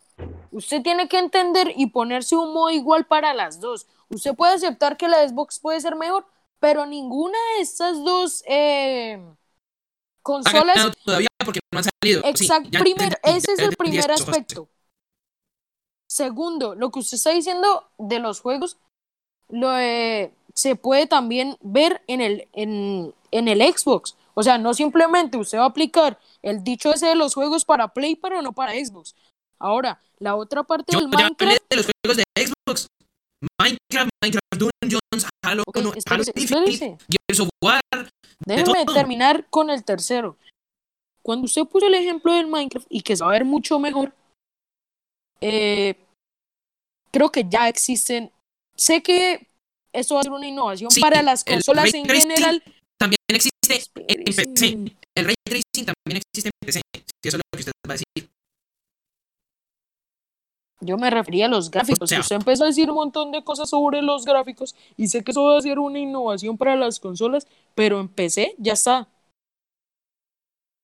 Usted 0.51 0.83
tiene 0.83 1.07
que 1.07 1.17
entender 1.17 1.73
y 1.75 1.87
ponerse 1.87 2.35
un 2.35 2.53
modo 2.53 2.69
igual 2.69 3.05
para 3.05 3.33
las 3.33 3.59
dos. 3.59 3.87
Usted 4.09 4.35
puede 4.35 4.53
aceptar 4.53 4.97
que 4.97 5.07
la 5.07 5.27
Xbox 5.27 5.59
puede 5.59 5.81
ser 5.81 5.95
mejor, 5.95 6.27
pero 6.59 6.85
ninguna 6.85 7.37
de 7.55 7.61
estas 7.63 8.03
dos 8.03 8.43
eh, 8.47 9.19
consolas. 10.21 10.91
todavía 11.03 11.27
porque 11.43 11.59
no 11.71 11.79
han 11.79 11.85
salido. 11.85 12.21
Exacto, 12.23 12.77
ese 13.23 13.53
es 13.53 13.59
el 13.59 13.75
primer 13.75 14.11
aspecto. 14.11 14.69
Segundo, 16.07 16.75
lo 16.75 16.91
que 16.91 16.99
usted 16.99 17.15
está 17.15 17.31
diciendo 17.31 17.89
de 17.97 18.19
los 18.19 18.39
juegos, 18.39 18.77
lo, 19.49 19.77
eh, 19.77 20.33
se 20.53 20.75
puede 20.75 21.07
también 21.07 21.57
ver 21.61 22.01
en 22.07 22.21
el, 22.21 22.47
en, 22.53 23.13
en 23.31 23.47
el 23.47 23.61
Xbox. 23.61 24.15
O 24.33 24.43
sea, 24.43 24.57
no 24.57 24.73
simplemente 24.73 25.37
usted 25.37 25.59
va 25.59 25.63
a 25.63 25.67
aplicar 25.67 26.19
el 26.41 26.63
dicho 26.63 26.91
ese 26.91 27.07
de 27.07 27.15
los 27.15 27.33
juegos 27.33 27.65
para 27.65 27.93
Play, 27.93 28.15
pero 28.15 28.41
no 28.41 28.53
para 28.53 28.73
Xbox. 28.73 29.15
Ahora, 29.59 30.01
la 30.19 30.35
otra 30.35 30.63
parte 30.63 30.95
del 30.95 31.07
Minecraft. 31.07 31.61
de 31.69 31.75
los 31.77 31.87
juegos 32.03 32.17
de 32.17 32.23
Xbox. 32.45 32.87
Minecraft, 33.59 34.09
Minecraft 34.21 34.73
Dungeons, 34.81 35.29
Halo, 35.43 35.63
okay, 35.67 35.83
Halo 36.05 36.23
Infinite, 36.35 36.97
Gears 37.07 37.39
of 37.39 37.49
War. 37.61 37.81
Déjeme 38.45 38.85
terminar 38.85 39.47
con 39.49 39.69
el 39.69 39.83
tercero. 39.83 40.37
Cuando 41.21 41.45
usted 41.45 41.65
puso 41.65 41.87
el 41.87 41.93
ejemplo 41.93 42.33
del 42.33 42.47
Minecraft 42.47 42.87
y 42.89 43.01
que 43.01 43.15
se 43.15 43.23
va 43.23 43.29
a 43.29 43.33
ver 43.33 43.45
mucho 43.45 43.79
mejor, 43.79 44.13
eh, 45.39 45.95
creo 47.11 47.31
que 47.31 47.45
ya 47.47 47.69
existen. 47.69 48.31
Sé 48.75 49.03
que 49.03 49.47
eso 49.93 50.15
va 50.15 50.21
a 50.21 50.23
ser 50.23 50.31
una 50.31 50.47
innovación 50.47 50.89
para 50.99 51.21
las 51.21 51.43
consolas 51.43 51.93
en 51.93 52.05
general. 52.05 52.63
También 52.97 53.19
existe 53.29 53.83
en 54.07 54.23
PC. 54.23 54.95
El 55.15 55.25
ray 55.25 55.35
tracing 55.43 55.85
también 55.85 56.21
existe 56.21 56.49
en 56.49 56.65
PC. 56.65 56.81
Si 56.95 57.27
eso 57.27 57.37
es 57.37 57.41
lo 57.41 57.41
que 57.51 57.59
usted 57.59 57.71
va 57.87 57.93
a 57.93 57.97
decir. 57.97 58.29
Yo 60.81 60.97
me 60.97 61.09
refería 61.09 61.45
a 61.45 61.49
los 61.49 61.71
gráficos. 61.71 62.11
Usted 62.11 62.35
empezó 62.35 62.63
a 62.63 62.67
decir 62.67 62.89
un 62.89 62.95
montón 62.95 63.31
de 63.31 63.43
cosas 63.43 63.69
sobre 63.69 64.01
los 64.01 64.25
gráficos 64.25 64.75
y 64.97 65.07
sé 65.07 65.23
que 65.23 65.31
eso 65.31 65.43
va 65.43 65.57
a 65.57 65.61
ser 65.61 65.79
una 65.79 65.99
innovación 65.99 66.57
para 66.57 66.75
las 66.75 66.99
consolas, 66.99 67.47
pero 67.75 67.99
en 67.99 68.09
PC 68.09 68.55
ya 68.57 68.73
está. 68.73 69.07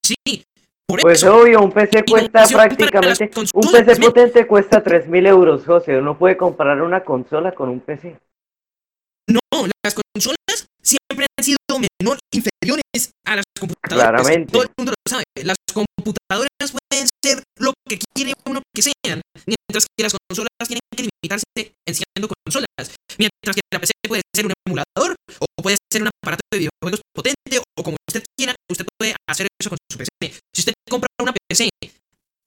Sí, 0.05 0.45
por 0.89 1.01
pues 1.01 1.23
obvio, 1.23 1.61
un 1.61 1.71
PC 1.71 2.03
cuesta 2.03 2.47
prácticamente. 2.47 3.29
Un 3.53 3.71
PC 3.71 3.95
potente 3.97 4.47
cuesta 4.47 4.83
3.000 4.83 5.27
euros, 5.27 5.63
José. 5.63 5.95
Uno 5.99 6.17
puede 6.17 6.35
comprar 6.35 6.81
una 6.81 7.03
consola 7.03 7.51
con 7.51 7.69
un 7.69 7.79
PC. 7.79 8.19
No, 9.27 9.67
las 9.85 9.93
consolas 9.93 10.65
siempre 10.81 11.27
han 11.37 11.45
sido 11.45 11.57
menor 11.69 12.17
inferiores 12.33 13.13
a 13.23 13.35
las 13.35 13.45
computadoras. 13.59 14.09
Claramente. 14.09 14.51
Todo 14.51 14.63
el 14.63 14.69
mundo 14.75 14.93
lo 14.93 15.11
sabe. 15.11 15.23
Las 15.43 15.57
computadoras 15.71 16.73
pueden 16.89 17.07
ser 17.23 17.43
lo 17.59 17.71
que 17.87 17.99
quiere 18.15 18.33
uno 18.47 18.59
que 18.73 18.81
sean, 18.81 19.21
mientras 19.45 19.85
que 19.95 20.03
las 20.03 20.15
consolas 20.27 20.49
tienen 20.65 20.81
que 20.89 21.03
limitarse 21.03 21.75
en 21.85 21.93
siendo 21.93 22.33
consolas. 22.33 22.95
Mientras 23.19 23.55
que 23.55 23.61
la 23.71 23.79
PC 23.79 23.91
puede 24.07 24.21
ser 24.35 24.47
un 24.47 24.53
emulador 24.65 25.15
o 25.37 25.61
puede 25.61 25.77
ser 25.91 26.01
un 26.01 26.09
aparato 26.09 26.41
de 26.51 26.57
videojuegos 26.57 27.01
potente 27.13 27.59
o 27.77 27.83
como 27.83 27.95
usted 28.09 28.23
quiera, 28.35 28.55
usted 28.71 28.85
puede 28.97 29.13
hacer 29.39 29.47
eso 29.59 29.69
con 29.69 29.77
su 29.89 29.97
PC. 29.97 30.39
Si 30.53 30.61
usted 30.61 30.73
compra 30.89 31.07
una 31.21 31.33
PC 31.33 31.69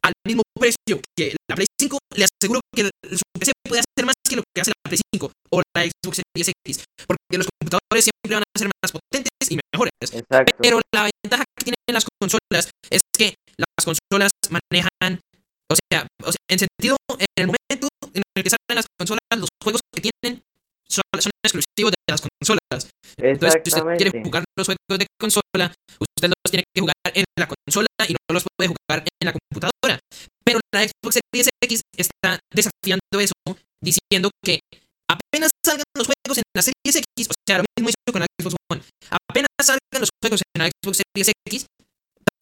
al 0.04 0.12
mismo 0.26 0.42
precio 0.58 1.00
que 1.16 1.36
la 1.48 1.56
Play 1.56 1.66
5, 1.80 1.98
le 2.16 2.24
aseguro 2.24 2.60
que 2.74 2.82
su 2.84 3.22
PC 3.38 3.52
puede 3.64 3.80
hacer 3.80 4.04
más 4.04 4.14
que 4.28 4.36
lo 4.36 4.42
que 4.54 4.60
hace 4.60 4.70
la 4.70 4.90
Play 4.90 5.00
5 5.14 5.32
o 5.50 5.62
la 5.76 5.82
Xbox 5.84 6.20
Series 6.20 6.52
X, 6.66 6.84
porque 7.06 7.38
los 7.38 7.46
computadores 7.46 8.04
siempre 8.04 8.34
van 8.34 8.42
a 8.42 8.58
ser 8.58 8.68
más 8.68 8.92
potentes 8.92 9.30
y 9.48 9.58
mejores. 9.72 9.92
Exacto. 10.00 10.56
Pero 10.60 10.80
la 10.92 11.08
ventaja 11.08 11.44
que 11.56 11.64
tienen 11.64 11.94
las 11.94 12.04
consolas 12.20 12.70
es 12.90 13.00
que 13.16 13.34
las 13.56 13.84
consolas 13.84 14.30
manejan, 14.50 15.20
o 15.70 15.74
sea, 15.74 16.06
o 16.20 16.32
sea, 16.32 16.44
en 16.48 16.58
sentido, 16.58 16.96
en 17.18 17.26
el 17.36 17.46
momento 17.46 17.88
en 18.12 18.22
el 18.36 18.42
que 18.42 18.50
salen 18.50 18.76
las 18.76 18.86
consolas, 18.98 19.20
los 19.36 19.48
juegos 19.62 19.80
que 19.94 20.02
tienen 20.02 20.41
son, 20.92 21.02
son 21.18 21.32
exclusivos 21.42 21.90
de 21.92 22.12
las 22.12 22.20
consolas. 22.20 22.90
Entonces, 23.16 23.60
si 23.64 23.70
usted 23.70 23.96
quiere 23.96 24.22
jugar 24.22 24.44
los 24.56 24.66
juegos 24.66 24.98
de 24.98 25.06
consola, 25.18 25.74
usted 25.98 26.28
los 26.28 26.50
tiene 26.50 26.64
que 26.74 26.80
jugar 26.80 26.94
en 27.14 27.24
la 27.38 27.46
consola 27.46 27.88
y 28.08 28.12
no 28.12 28.34
los 28.34 28.44
puede 28.56 28.68
jugar 28.68 29.04
en 29.20 29.26
la 29.26 29.32
computadora. 29.32 29.98
Pero 30.44 30.60
la 30.74 30.82
Xbox 30.82 31.18
Series 31.20 31.48
X 31.62 31.80
está 31.96 32.38
desafiando 32.52 33.18
eso, 33.18 33.34
diciendo 33.80 34.30
que 34.44 34.60
apenas 35.08 35.50
salgan 35.64 35.84
los 35.94 36.06
juegos 36.06 36.38
en 36.38 36.44
la 36.54 36.62
Series 36.62 36.96
X, 36.96 37.28
o 37.30 37.34
sea, 37.46 37.58
lo 37.58 37.64
mismo 37.76 37.90
hizo 37.90 38.12
con 38.12 38.20
la 38.20 38.26
Xbox 38.40 38.56
One, 38.70 38.82
apenas 39.10 39.48
salgan 39.60 40.00
los 40.00 40.10
juegos 40.20 40.40
en 40.54 40.62
la 40.62 40.70
Xbox 40.70 41.02
Series 41.02 41.32
X, 41.46 41.66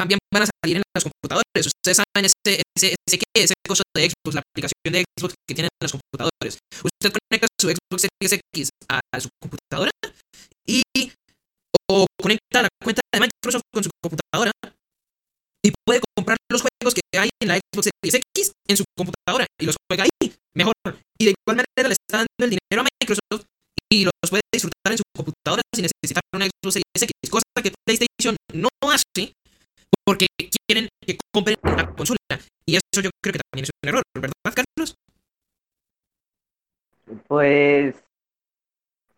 también 0.01 0.19
van 0.33 0.45
a 0.45 0.47
salir 0.49 0.79
en 0.79 0.83
las 0.97 1.05
computadores. 1.05 1.67
Ustedes 1.67 1.99
saben 2.01 2.25
ese, 2.25 2.63
ese, 2.75 2.95
ese, 3.07 3.19
qué, 3.19 3.27
de 3.37 4.09
Xbox, 4.09 4.35
la 4.35 4.41
aplicación 4.41 4.93
de 4.93 5.05
Xbox 5.05 5.35
que 5.47 5.55
tienen 5.55 5.69
los 5.83 5.93
computadores. 5.93 6.59
Usted 6.73 7.13
conecta 7.13 7.47
su 7.61 7.69
Xbox 7.69 8.09
Series 8.09 8.41
X 8.55 8.71
a 8.89 9.21
su 9.21 9.29
computadora 9.39 9.91
y 10.67 10.83
o 11.91 12.07
conecta 12.17 12.63
la 12.63 12.69
cuenta 12.83 13.03
de 13.13 13.21
Microsoft 13.21 13.69
con 13.71 13.85
su 13.85 13.91
computadora 14.03 14.53
y 15.63 15.73
puede 15.85 16.01
comprar 16.17 16.39
los 16.49 16.63
juegos 16.63 16.95
que 16.95 17.19
hay 17.19 17.29
en 17.43 17.49
la 17.49 17.59
Xbox 17.61 17.91
Series 17.93 18.25
X 18.35 18.53
en 18.69 18.77
su 18.79 18.85
computadora 18.97 19.45
y 19.61 19.67
los 19.67 19.77
juega 19.87 20.05
ahí, 20.05 20.33
mejor. 20.55 20.75
Y 21.21 21.27
de 21.27 21.35
igual 21.37 21.61
manera 21.61 21.89
le 21.89 21.93
está 21.93 22.25
dando 22.25 22.41
el 22.41 22.51
dinero 22.57 22.81
a 22.81 22.87
Microsoft 22.89 23.45
y 23.93 24.05
los 24.05 24.31
puede 24.31 24.41
disfrutar 24.51 24.93
en 24.93 24.97
su 24.97 25.05
computadora 25.15 25.63
sin 25.75 25.85
necesitar 25.85 26.23
una 26.33 26.47
Xbox 26.47 26.73
Series 26.73 27.03
X, 27.03 27.13
cosa 27.29 27.45
que 27.63 27.73
PlayStation 27.85 28.37
no 28.55 28.69
hace 28.89 29.35
porque 30.11 30.27
quieren 30.67 30.89
que 31.07 31.17
compren 31.33 31.57
una 31.63 31.95
consola. 31.95 32.19
Y 32.67 32.75
eso 32.75 33.01
yo 33.01 33.11
creo 33.23 33.33
que 33.33 33.39
también 33.39 33.65
es 33.65 33.71
un 33.71 33.89
error, 33.89 34.03
¿verdad, 34.13 34.33
Carlos? 34.43 34.97
Pues, 37.29 37.95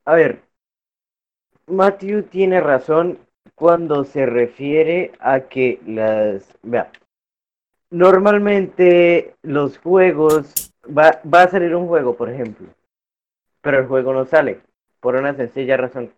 a 0.04 0.14
ver, 0.14 0.42
Matthew 1.66 2.24
tiene 2.24 2.60
razón 2.60 3.18
cuando 3.54 4.04
se 4.04 4.26
refiere 4.26 5.12
a 5.18 5.40
que 5.40 5.80
las, 5.86 6.58
vea, 6.62 6.90
normalmente 7.90 9.34
los 9.40 9.78
juegos, 9.78 10.74
va, 10.86 11.22
va 11.22 11.44
a 11.44 11.48
salir 11.48 11.74
un 11.74 11.88
juego, 11.88 12.16
por 12.16 12.28
ejemplo, 12.28 12.68
pero 13.62 13.78
el 13.78 13.86
juego 13.86 14.12
no 14.12 14.26
sale, 14.26 14.60
por 15.00 15.14
una 15.14 15.34
sencilla 15.34 15.78
razón, 15.78 16.12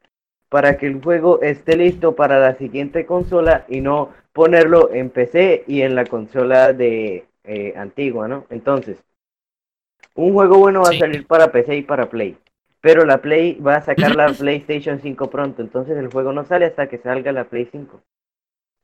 para 0.48 0.76
que 0.78 0.86
el 0.86 1.00
juego 1.00 1.40
esté 1.42 1.76
listo 1.76 2.16
para 2.16 2.40
la 2.40 2.56
siguiente 2.56 3.06
consola 3.06 3.64
y 3.68 3.80
no 3.80 4.12
ponerlo 4.34 4.92
en 4.92 5.10
PC 5.10 5.64
y 5.66 5.82
en 5.82 5.94
la 5.96 6.04
consola 6.06 6.74
de 6.74 7.26
eh, 7.44 7.74
antigua, 7.76 8.28
¿no? 8.28 8.46
Entonces, 8.50 9.02
un 10.16 10.32
juego 10.32 10.58
bueno 10.58 10.82
va 10.82 10.90
Sí. 10.90 10.96
a 10.96 10.98
salir 10.98 11.26
para 11.26 11.52
PC 11.52 11.76
y 11.76 11.82
para 11.82 12.10
Play. 12.10 12.36
Pero 12.80 13.04
la 13.04 13.18
Play 13.22 13.54
va 13.60 13.76
a 13.76 13.82
sacar 13.82 14.14
la 14.14 14.28
PlayStation 14.38 15.00
5 15.00 15.30
pronto, 15.30 15.62
entonces 15.62 15.96
el 15.96 16.08
juego 16.10 16.32
no 16.32 16.44
sale 16.44 16.66
hasta 16.66 16.88
que 16.88 16.98
salga 16.98 17.32
la 17.32 17.44
Play 17.44 17.68
5 17.70 18.00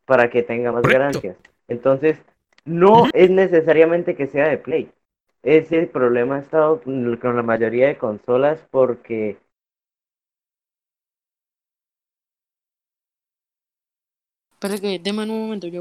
para 0.07 0.31
que 0.31 0.43
tenga 0.43 0.73
más 0.73 0.83
Correcto. 0.83 0.99
ganancias. 0.99 1.37
Entonces, 1.69 2.23
no 2.65 3.11
es 3.13 3.31
necesariamente 3.31 4.17
que 4.17 4.27
sea 4.27 4.49
de 4.49 4.59
Play. 4.59 4.91
Ese 5.43 5.87
problema 5.87 6.37
ha 6.37 6.41
estado 6.41 6.81
con 6.83 7.37
la 7.37 7.43
mayoría 7.43 7.89
de 7.89 7.99
consolas 7.99 8.67
porque 8.71 9.39
Espera 14.63 14.79
que, 14.79 14.99
deme 14.99 15.23
un 15.23 15.41
momento, 15.41 15.67
yo. 15.69 15.81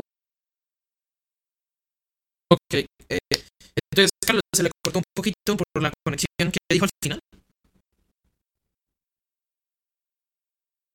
Ok. 2.49 2.73
eh, 2.73 2.85
entonces, 3.91 4.09
Carlos, 4.25 4.41
se 4.55 4.63
le 4.63 4.69
cortó 4.81 4.99
un 4.99 5.03
poquito 5.13 5.57
por 5.57 5.83
la 5.83 5.91
conexión 6.05 6.49
que 6.49 6.59
dijo 6.71 6.85
al 6.85 6.91
final. 7.03 7.19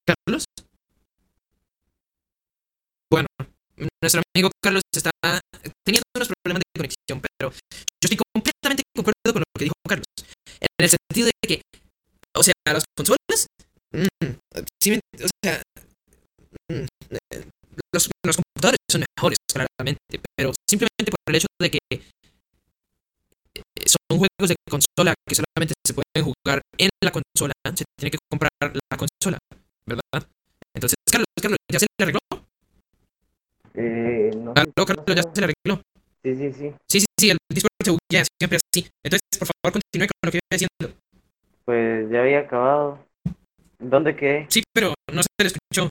Carlos. 0.07 0.45
Bueno, 3.11 3.27
nuestro 4.01 4.23
amigo 4.35 4.51
Carlos 4.63 4.83
está 4.91 5.11
teniendo 5.85 6.05
unos 6.17 6.29
problemas 6.29 6.63
de 6.65 6.81
conexión, 6.81 7.21
pero 7.21 7.53
yo 7.53 8.05
estoy 8.09 8.19
completamente 8.33 8.83
de 8.95 9.01
acuerdo 9.03 9.33
con 9.35 9.41
lo 9.41 9.59
que 9.59 9.65
dijo 9.65 9.75
Carlos. 9.87 10.07
En 10.59 10.85
el 10.85 10.89
sentido 10.89 11.27
de 11.27 11.33
que, 11.47 11.61
o 12.35 12.43
sea, 12.43 12.55
las 12.65 12.85
consolas, 12.97 13.47
mm, 13.93 14.41
sí 14.83 14.99
o 15.23 15.29
sea, 15.45 15.61
los, 17.95 18.11
los 18.27 18.37
computadores 18.37 18.79
son 18.91 19.05
mejores, 19.17 19.39
claramente, 19.47 20.21
pero 20.37 20.53
simplemente 20.69 21.11
por 21.11 21.19
el 21.29 21.37
hecho 21.37 21.47
de 21.61 21.71
que 21.71 21.79
eh, 21.91 22.03
son 23.87 24.19
juegos 24.19 24.49
de 24.49 24.57
consola 24.69 25.15
que 25.27 25.35
solamente 25.35 25.75
se 25.87 25.95
pueden 25.95 26.25
jugar 26.25 26.61
en 26.77 26.91
la 27.03 27.13
consola, 27.13 27.53
se 27.75 27.85
tiene 27.97 28.11
que 28.11 28.19
comprar 28.29 28.51
la 28.61 28.97
consola, 28.99 29.39
¿verdad? 29.87 30.29
Entonces, 30.75 30.97
Carlos, 31.11 31.27
Carlos, 31.41 31.59
¿ya 31.71 31.79
se 31.79 31.87
le 31.87 32.03
arregló? 32.03 32.21
eh, 33.75 34.31
no 34.37 34.55
Carlos, 34.55 34.75
ya 35.07 35.23
se 35.23 35.41
le 35.41 35.45
arregló. 35.47 35.83
Sí, 36.25 36.35
sí, 36.35 36.53
sí. 36.53 36.75
Sí, 36.89 37.01
sí, 37.01 37.07
sí, 37.21 37.31
el 37.31 37.39
Discord 37.49 37.71
se 37.85 37.91
buguea 37.91 38.25
siempre 38.41 38.59
así. 38.59 38.91
Entonces, 39.05 39.39
por 39.39 39.47
favor, 39.49 39.79
continúe 39.79 40.09
con 40.09 40.19
lo 40.25 40.31
que 40.33 40.39
iba 40.39 40.51
diciendo. 40.51 41.01
Pues 41.65 42.11
ya 42.11 42.21
había 42.21 42.41
acabado. 42.41 42.99
¿Dónde 43.79 44.17
quedé? 44.17 44.47
Sí, 44.49 44.63
pero 44.73 44.95
no 45.13 45.23
se 45.23 45.29
le 45.45 45.47
escuchó. 45.49 45.91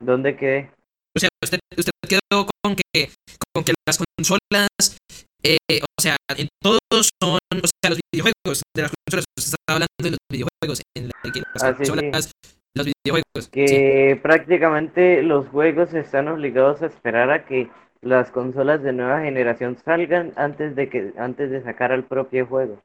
¿Dónde 0.00 0.36
quedé? 0.36 0.70
O 1.16 1.20
sea, 1.20 1.28
usted, 1.44 1.58
usted 1.76 1.90
quedó 2.08 2.46
con 2.62 2.76
que, 2.76 3.10
con 3.54 3.64
que 3.64 3.72
las 3.86 3.98
consolas, 3.98 4.96
eh, 5.42 5.58
o 5.80 6.00
sea, 6.00 6.16
en 6.36 6.48
todos 6.62 7.08
son, 7.22 7.38
o 7.52 7.66
sea, 7.82 7.90
los 7.90 8.00
videojuegos 8.12 8.62
de 8.74 8.82
las 8.82 8.92
consolas, 9.06 9.24
usted 9.38 9.50
está 9.50 9.56
hablando 9.74 9.88
de 10.02 10.10
los 10.10 10.18
videojuegos, 10.30 10.82
en 10.96 11.08
la 11.08 11.32
que 11.32 11.40
las 11.40 11.62
Ah, 11.64 11.74
sí, 11.78 11.84
sí. 11.84 11.90
consolas, 11.90 12.32
los 12.74 12.86
videojuegos. 12.86 13.44
sí. 13.44 13.50
que 13.50 14.20
prácticamente 14.22 15.22
los 15.22 15.48
juegos 15.48 15.92
están 15.94 16.28
obligados 16.28 16.82
a 16.82 16.86
esperar 16.86 17.30
a 17.30 17.44
que 17.44 17.68
las 18.02 18.30
consolas 18.30 18.82
de 18.82 18.92
nueva 18.92 19.20
generación 19.22 19.76
salgan 19.84 20.32
antes 20.36 20.74
de 20.76 20.88
que 20.88 21.12
antes 21.18 21.50
de 21.50 21.62
sacar 21.62 21.92
el 21.92 22.04
propio 22.04 22.46
juego. 22.46 22.82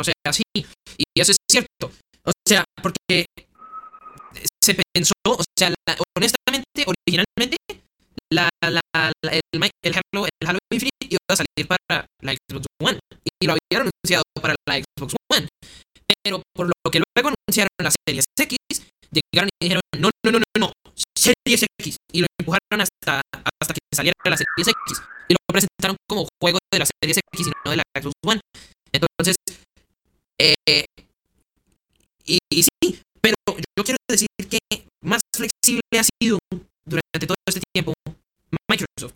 O 0.00 0.04
sea, 0.04 0.14
sí, 0.32 0.42
y 0.54 1.20
eso 1.20 1.32
es 1.32 1.38
cierto. 1.50 1.90
O 2.24 2.30
sea, 2.46 2.62
porque 2.80 3.24
se 4.68 4.76
pensó, 4.94 5.12
o 5.24 5.42
sea, 5.58 5.70
la- 5.70 5.96
honestamente, 6.16 6.84
originalmente, 6.84 7.56
la, 8.30 8.48
la, 8.60 8.80
el, 9.32 9.70
el 9.82 9.94
Halo, 9.94 10.26
el 10.26 10.48
Halo 10.48 10.58
Infinite 10.70 11.06
iba 11.08 11.18
a 11.30 11.36
salir 11.36 11.66
para 11.66 12.06
la 12.22 12.32
Xbox 12.34 12.66
One 12.82 12.98
y 13.40 13.46
lo 13.46 13.52
habían 13.54 13.88
anunciado 13.88 14.24
para 14.42 14.54
la 14.68 14.76
Xbox 14.76 15.14
One. 15.32 15.48
Pero 16.22 16.42
por 16.54 16.66
lo 16.66 16.90
que 16.90 17.00
luego 17.00 17.32
anunciaron 17.32 17.68
las 17.80 17.94
series 18.06 18.24
X, 18.38 18.58
llegaron 19.10 19.48
y 19.60 19.64
dijeron, 19.64 19.82
no, 19.96 20.10
no, 20.24 20.32
no, 20.32 20.38
no, 20.38 20.44
no, 20.60 20.72
series 21.16 21.64
X, 21.80 21.96
y 22.12 22.20
lo 22.20 22.26
empujaron 22.38 22.80
hasta, 22.80 23.22
hasta 23.32 23.72
que 23.72 23.80
saliera 23.94 24.14
la 24.24 24.36
series 24.36 24.68
X, 24.68 25.02
y 25.28 25.32
lo 25.32 25.38
presentaron 25.48 25.96
como 26.06 26.28
juego 26.42 26.58
de 26.70 26.78
la 26.80 26.86
series 27.00 27.18
X 27.32 27.46
y 27.46 27.50
no 27.64 27.70
de 27.70 27.76
la 27.78 27.82
Xbox 27.96 28.14
One. 28.26 28.40
Entonces, 28.92 29.36
eh, 30.38 30.84
y, 32.26 32.38
y 32.50 32.62
sí, 32.62 32.68
flexible 35.38 35.80
ha 35.98 36.04
sido 36.22 36.38
durante 36.84 37.26
todo 37.26 37.36
este 37.46 37.60
tiempo 37.72 37.92
Microsoft, 38.70 39.14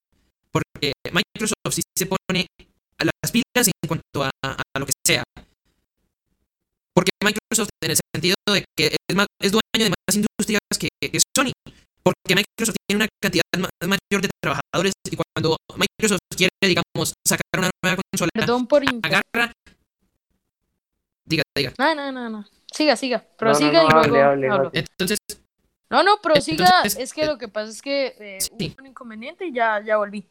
porque 0.51 0.93
Microsoft 1.13 1.75
sí 1.75 1.83
se 1.97 2.07
pone 2.07 2.47
a 2.99 3.05
las 3.05 3.31
pilas 3.33 3.67
en 3.67 3.89
cuanto 3.89 4.23
a, 4.25 4.31
a 4.43 4.79
lo 4.79 4.87
que 4.87 4.93
sea. 5.05 5.23
Porque 6.95 7.11
Microsoft, 7.25 7.71
en 7.83 7.91
el 7.91 7.97
sentido 8.15 8.35
de 8.53 8.65
que 8.77 8.97
es, 9.09 9.17
más, 9.17 9.27
es 9.41 9.53
dueño 9.53 9.63
de 9.85 9.91
más 9.91 10.15
industrias 10.17 10.61
que, 10.79 10.89
que 11.01 11.19
Sony. 11.37 11.53
Porque 12.03 12.35
Microsoft 12.35 12.77
tiene 12.87 13.05
una 13.05 13.09
cantidad 13.23 13.43
ma- 13.59 13.69
mayor 13.87 14.23
de 14.23 14.29
trabajadores 14.43 14.93
y 15.11 15.17
cuando 15.17 15.57
Microsoft 15.77 16.21
quiere, 16.37 16.51
digamos, 16.63 17.15
sacar 17.27 17.47
una 17.57 17.71
nueva 17.83 17.99
consola, 18.11 18.31
Perdón 18.35 18.67
por 18.67 18.83
agarra. 19.03 19.53
Diga, 21.25 21.43
diga. 21.57 21.73
No, 21.79 21.95
no, 21.95 22.13
no, 22.13 22.29
no. 22.29 22.45
Siga, 22.75 22.97
siga. 22.97 23.19
no, 23.19 23.37
Prosiga 23.37 23.83
no, 23.85 23.89
y 23.89 23.93
luego 23.93 23.99
hable, 24.01 24.23
hable, 24.23 24.49
hablo. 24.51 24.69
hable. 24.69 24.79
Entonces, 24.81 25.19
No, 25.92 26.02
no, 26.02 26.16
prosiga. 26.22 26.64
Entonces, 26.64 26.98
es 26.98 27.12
que 27.12 27.26
lo 27.26 27.37
que 27.37 27.48
pasa 27.48 27.70
es 27.70 27.83
que 27.83 28.16
eh, 28.18 28.40
sí. 28.40 28.50
hubo 28.72 28.81
un 28.81 28.87
inconveniente 28.87 29.46
y 29.46 29.52
ya, 29.52 29.83
ya 29.85 29.98
volví. 29.98 30.26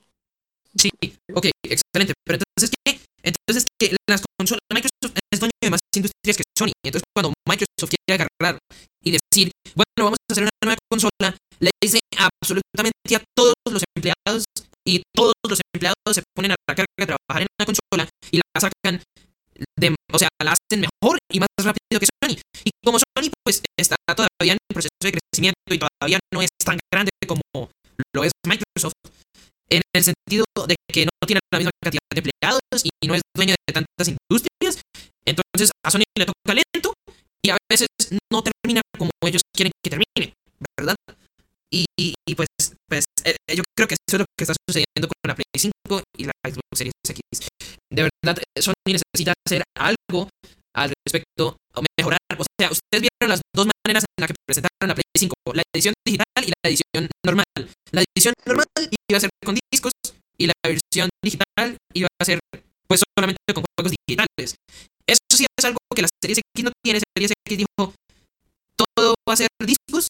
Sí, 0.76 0.90
ok, 1.36 1.46
excelente. 1.64 2.14
Pero 2.26 2.40
entonces, 2.42 2.76
¿qué? 2.84 3.00
Entonces, 3.22 3.68
que 3.78 3.96
las 4.10 4.24
consolas, 4.40 4.62
Microsoft 4.74 5.20
es 5.32 5.40
dueño 5.40 5.52
de 5.62 5.70
más 5.70 5.80
industrias 5.96 6.38
que 6.38 6.44
Sony. 6.58 6.74
Entonces, 6.84 7.06
cuando 7.14 7.32
Microsoft 7.48 7.94
quiere 7.94 8.24
agarrar 8.24 8.58
y 9.04 9.12
decir, 9.12 9.52
bueno, 9.76 10.10
vamos 10.10 10.18
a 10.18 10.34
hacer 10.34 10.44
una 10.46 10.58
nueva 10.64 10.78
consola, 10.90 11.38
le 11.60 11.70
dice 11.80 12.00
absolutamente 12.18 13.16
a 13.16 13.22
todos 13.36 13.54
los 13.70 13.84
empleados 13.96 14.46
y 14.84 15.04
todos 15.14 15.34
los 15.48 15.60
empleados 15.76 16.16
se 16.16 16.24
ponen 16.34 16.54
a 16.54 16.56
la 16.68 16.74
carga 16.76 16.94
de 16.98 17.06
trabajar 17.06 17.42
en 17.44 17.48
la 17.60 17.66
consola 17.66 18.10
y 18.32 18.38
la 18.38 18.60
sacan 18.60 19.04
o 20.12 20.20
sea, 20.20 20.28
la 20.44 20.54
hacen 20.54 20.82
mejor 20.82 21.18
y 21.32 21.40
más 21.40 21.50
rápido 21.58 22.00
que 22.00 22.08
Sony. 22.24 22.38
Y 22.64 22.72
como 22.84 22.98
Sony 23.00 23.30
pues 23.44 23.62
está 23.78 23.96
todavía 24.08 24.54
en 24.54 24.58
proceso 24.68 24.90
de 25.02 25.14
crecimiento 25.14 25.60
y 25.70 25.80
todavía 25.80 26.20
no 26.34 26.42
es 26.42 26.50
tan 26.64 26.78
grande 26.92 27.12
como 27.28 27.42
lo 28.14 28.24
es 28.24 28.32
Microsoft, 28.46 28.94
en 29.70 29.82
el 29.96 30.04
sentido 30.04 30.46
de 30.68 30.76
que 30.92 31.06
no 31.06 31.12
tiene 31.26 31.40
la 31.52 31.60
misma 31.60 31.72
cantidad 31.82 32.02
de 32.14 32.20
empleados 32.20 32.62
y 32.84 33.08
no 33.08 33.16
es 33.16 33.22
dueño 33.36 33.56
de 33.68 33.74
tantas 33.74 34.08
industrias, 34.08 34.82
entonces 35.26 35.72
a 35.86 35.92
Sony 35.92 36.04
le 36.18 36.26
toca 36.26 36.54
lento 36.54 36.94
y 37.42 37.50
a 37.50 37.58
veces 37.70 37.88
no 38.32 38.44
termina 38.44 38.82
como 38.98 39.12
ellos 39.26 39.42
quieren 39.56 39.72
que 39.84 39.90
termine, 39.90 40.34
¿verdad? 40.78 40.96
Y, 41.74 42.36
pues, 42.36 42.48
yo 43.48 43.64
creo 43.76 43.88
que 43.88 43.96
eso 43.96 44.18
es 44.18 44.20
lo 44.20 44.26
que 44.38 44.44
está 44.44 44.54
sucediendo 44.68 45.08
con 45.08 45.16
la 45.28 45.36
Play 45.36 45.46
5 45.58 46.04
y 46.18 46.26
la 46.26 46.32
Xbox 46.46 46.78
Series 46.78 46.94
X. 47.08 47.22
De 47.90 48.10
verdad, 48.10 48.42
Sony 48.60 48.74
necesita 48.88 49.34
hacer 49.46 49.64
algo 49.78 50.30
al 50.74 50.94
respecto, 51.06 51.58
o 51.74 51.82
mejorar. 51.98 52.20
O 52.38 52.44
sea, 52.60 52.72
ustedes 52.72 53.02
vieron 53.02 53.30
las 53.30 53.42
dos 53.54 53.68
maneras 53.86 54.06
en 54.18 54.22
las 54.22 54.28
que 54.28 54.36
presentaron 54.46 54.88
la 54.88 54.96
Play 54.96 55.04
5, 55.18 55.34
la 55.54 55.64
edición 55.74 55.94
digital 56.06 56.44
y 56.44 56.48
la 56.48 56.70
edición 56.70 57.10
normal. 57.26 57.46
La 57.92 58.04
edición 58.16 58.34
normal 58.46 58.66
iba 59.10 59.18
a 59.18 59.20
ser 59.20 59.30
con 59.44 59.58
discos 59.72 59.92
y 60.38 60.48
la 60.48 60.54
versión 60.66 61.10
digital 61.24 61.78
iba 61.94 62.08
a 62.20 62.26
ser 62.26 62.40
pues 62.88 63.02
solamente 63.18 63.40
con 63.54 63.64
juegos 63.76 63.94
digitales. 64.08 64.56
Eso 65.06 65.20
sí 65.36 65.46
es 65.58 65.66
algo 65.66 65.78
que 65.96 66.02
la 66.02 66.08
Series 66.22 66.40
X 66.56 66.64
no 66.64 66.72
tiene. 66.84 67.00
Series 67.16 67.32
X 67.48 67.58
dijo, 67.58 67.94
todo 68.76 69.16
va 69.28 69.34
a 69.34 69.38
ser 69.38 69.48
discos 69.60 70.08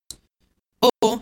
o 0.80 1.21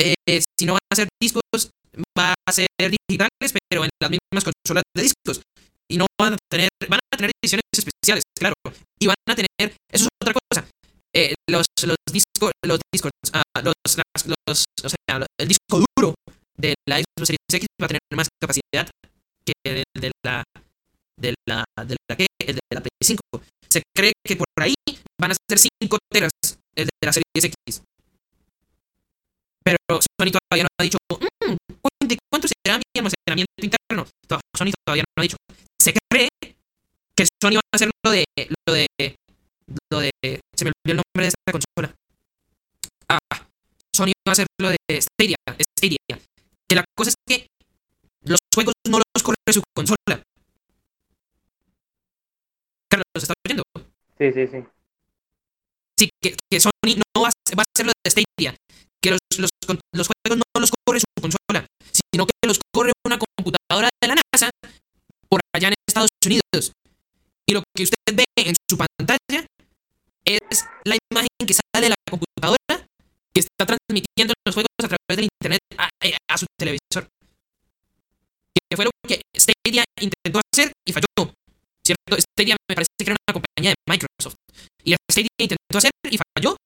eh, 0.00 0.42
si 0.58 0.66
no 0.66 0.72
van 0.74 0.80
a 0.90 0.96
ser 0.96 1.08
discos, 1.20 1.70
va 2.18 2.34
a 2.46 2.52
ser 2.52 2.66
digitales, 2.78 3.52
pero 3.68 3.84
en 3.84 3.90
las 4.00 4.10
mismas 4.10 4.44
consolas 4.44 4.82
de 4.94 5.02
discos. 5.02 5.42
Y 5.88 5.98
no 5.98 6.06
van 6.18 6.34
a 6.34 6.36
tener, 6.48 6.68
van 6.88 7.00
a 7.12 7.16
tener 7.16 7.32
ediciones 7.42 7.64
especiales, 7.72 8.24
claro. 8.38 8.54
Y 8.98 9.06
van 9.06 9.16
a 9.28 9.34
tener, 9.34 9.76
eso 9.92 10.04
es 10.04 10.08
otra 10.22 10.34
cosa. 10.34 10.66
Eh, 11.12 11.34
los, 11.48 11.66
los 11.84 11.96
discos, 12.12 12.52
los 12.64 12.78
discos, 12.92 13.10
ah, 13.32 13.42
los, 13.62 13.74
o 14.46 14.88
sea, 14.88 15.26
el 15.38 15.48
disco 15.48 15.82
duro 15.96 16.14
de 16.56 16.74
la 16.86 16.98
Xbox 16.98 17.30
X 17.30 17.66
va 17.80 17.86
a 17.86 17.88
tener 17.88 18.00
más 18.14 18.28
capacidad 18.40 18.88
que 19.44 19.52
el 19.64 19.82
de 20.00 20.10
la 20.24 20.44
de 21.16 21.34
la 21.46 21.64
de 21.84 21.96
la 22.08 22.16
que 22.16 22.26
el 22.38 22.54
de 22.54 22.60
la 22.72 22.80
Play 22.80 22.90
5. 23.02 23.20
Se 23.68 23.82
cree 23.94 24.12
que 24.24 24.36
por 24.36 24.46
ahí 24.60 24.74
van 25.20 25.32
a 25.32 25.34
ser 25.48 25.58
5 25.58 25.98
teras 26.10 26.30
el 26.76 26.86
de 26.86 27.06
la 27.06 27.12
Series 27.12 27.44
X. 27.44 27.82
Pero 29.70 30.00
Sony 30.00 30.32
todavía 30.32 30.64
no 30.64 30.68
ha 30.78 30.82
dicho, 30.82 30.98
mmm, 31.10 31.56
¿cuánto 32.30 32.48
será 32.48 32.78
mi 32.78 32.98
almacenamiento 32.98 33.52
interno? 33.62 34.06
Sony 34.56 34.72
todavía 34.84 35.04
no 35.06 35.20
ha 35.20 35.22
dicho. 35.22 35.36
Se 35.78 35.94
cree 36.10 36.28
que 37.14 37.24
Sony 37.42 37.54
va 37.54 37.60
a 37.72 37.76
hacer 37.76 37.90
lo 38.04 38.10
de, 38.10 38.24
lo 38.66 38.72
de, 38.74 38.86
lo 39.90 40.00
de, 40.00 40.10
se 40.56 40.64
me 40.64 40.72
olvidó 40.74 40.92
el 40.92 40.96
nombre 40.96 41.22
de 41.22 41.28
esta 41.28 41.52
consola. 41.52 41.94
Ah, 43.08 43.46
Sony 43.94 44.12
va 44.26 44.30
a 44.30 44.32
hacer 44.32 44.46
lo 44.58 44.70
de 44.70 44.76
Stadia, 45.00 45.36
Stadia. 45.78 46.20
Que 46.68 46.74
la 46.74 46.84
cosa 46.96 47.10
es 47.10 47.16
que 47.26 47.46
los 48.22 48.38
juegos 48.52 48.74
no 48.88 48.98
los 48.98 49.22
corre 49.22 49.36
su 49.52 49.62
consola. 49.74 50.22
Carlos, 52.88 53.06
¿estás 53.14 53.36
oyendo? 53.46 53.62
Sí, 54.18 54.32
sí, 54.32 54.46
sí. 54.46 54.64
Sí, 55.96 56.10
que, 56.20 56.36
que 56.50 56.60
Sony 56.60 56.96
no 56.96 57.22
va 57.22 57.28
a, 57.28 57.56
va 57.56 57.62
a 57.62 57.66
hacer 57.72 57.86
lo 57.86 57.92
de 58.04 58.10
Stadia 58.10 58.56
que 59.02 59.10
los, 59.10 59.20
los, 59.38 59.50
los, 59.92 60.08
juegos 60.08 60.38
no 60.38 60.60
los 60.60 60.70
corre 60.86 61.00
su 61.00 61.06
consola, 61.20 61.66
sino 61.92 62.26
que 62.26 62.46
los 62.46 62.58
corre 62.72 62.92
una 63.06 63.18
computadora 63.18 63.88
de 64.00 64.08
la 64.08 64.14
NASA 64.14 64.50
por 65.28 65.40
allá 65.54 65.68
en 65.68 65.74
Estados 65.88 66.10
Unidos. 66.24 66.72
Y 67.46 67.54
lo 67.54 67.62
que 67.74 67.84
usted 67.84 68.14
ve 68.14 68.24
en 68.36 68.54
su 68.68 68.76
pantalla 68.76 69.46
es 70.24 70.64
la 70.84 70.96
imagen 71.10 71.28
que 71.46 71.54
sale 71.54 71.86
de 71.86 71.88
la 71.88 71.96
computadora 72.08 72.86
que 73.32 73.40
está 73.40 73.66
transmitiendo 73.66 74.34
los 74.44 74.54
juegos 74.54 74.68
a 74.78 74.88
través 74.88 75.16
del 75.16 75.28
internet 75.40 75.60
a, 75.78 75.88
a 76.28 76.38
su 76.38 76.46
televisor. 76.58 77.08
Que 78.54 78.76
fue 78.76 78.84
lo 78.84 78.90
que 79.06 79.20
Stadia 79.36 79.84
intentó 80.00 80.40
hacer 80.52 80.72
y 80.86 80.92
falló. 80.92 81.32
¿Cierto? 81.84 82.16
Stadia 82.20 82.56
me 82.68 82.74
parece 82.74 82.90
que 82.98 83.04
era 83.04 83.16
una 83.26 83.32
compañía 83.32 83.70
de 83.70 83.76
Microsoft. 83.88 84.36
Y 84.84 84.94
Stadia 85.10 85.28
intentó 85.38 85.78
hacer 85.78 85.90
y 86.10 86.18
falló 86.18 86.56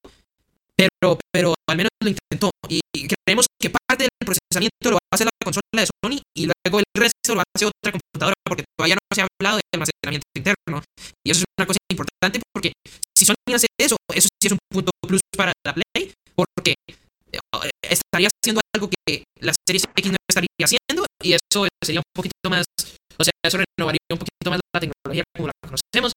pero, 0.77 1.19
pero 1.33 1.54
al 1.75 1.77
menos 1.77 1.91
lo 2.01 2.09
intentó. 2.09 2.51
Y 2.69 2.81
creemos 2.93 3.47
que 3.61 3.71
parte 3.71 4.05
del 4.05 4.25
procesamiento 4.25 4.91
lo 4.91 4.95
va 4.95 5.11
a 5.11 5.15
hacer 5.15 5.27
la 5.27 5.45
consola 5.45 5.83
de 5.83 5.87
Sony 5.87 6.19
y 6.35 6.47
luego 6.47 6.79
el 6.79 6.85
resto 6.97 7.35
lo 7.35 7.43
hacer 7.43 7.69
otra 7.69 7.93
computadora 7.93 8.35
porque 8.47 8.65
todavía 8.79 8.95
no 8.95 9.15
se 9.15 9.23
ha 9.23 9.27
hablado 9.27 9.57
de 9.59 9.63
almacenamiento 9.75 10.27
interno. 10.35 10.83
Y 11.25 11.31
eso 11.31 11.41
es 11.41 11.45
una 11.59 11.67
cosa 11.67 11.79
importante 11.91 12.41
porque 12.55 12.73
si 13.17 13.25
Sony 13.27 13.55
hace 13.55 13.67
eso, 13.79 13.97
eso 14.15 14.29
sí 14.41 14.47
es 14.47 14.53
un 14.53 14.59
punto 14.71 14.91
plus 15.03 15.21
para 15.37 15.53
la 15.67 15.75
Play 15.75 16.15
porque 16.35 16.75
eh, 16.89 17.71
estaría 17.83 18.29
haciendo 18.31 18.61
algo 18.75 18.89
que 18.89 19.25
la 19.41 19.53
serie 19.67 19.83
X 19.83 20.11
no 20.11 20.17
estaría 20.29 20.49
haciendo 20.63 21.05
y 21.23 21.33
eso 21.33 21.67
sería 21.83 22.01
un 22.01 22.11
poquito 22.15 22.51
más, 22.51 22.65
o 23.19 23.25
sea, 23.25 23.33
eso 23.43 23.59
renovaría 23.59 23.99
un 24.13 24.19
poquito 24.19 24.51
más 24.51 24.61
la 24.73 24.81
tecnología 24.81 25.25
como 25.35 25.49
la 25.49 25.53
conocemos 25.61 26.13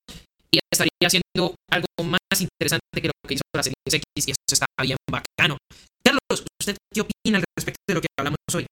y 0.51 0.59
estaría 0.71 1.07
haciendo 1.07 1.55
algo 1.71 1.87
más 2.03 2.16
interesante 2.41 3.01
que 3.01 3.07
lo 3.07 3.13
que 3.27 3.33
hizo 3.35 3.43
la 3.53 3.63
serie 3.63 3.75
X 3.85 4.27
y 4.27 4.31
eso 4.31 4.35
está 4.51 4.65
bien 4.81 4.97
bacano. 5.09 5.57
Carlos, 6.03 6.45
¿usted 6.59 6.77
qué 6.93 7.01
opina 7.01 7.37
al 7.37 7.43
respecto 7.55 7.81
de 7.87 7.93
lo 7.93 8.01
que 8.01 8.07
hablamos 8.17 8.37
hoy? 8.55 8.65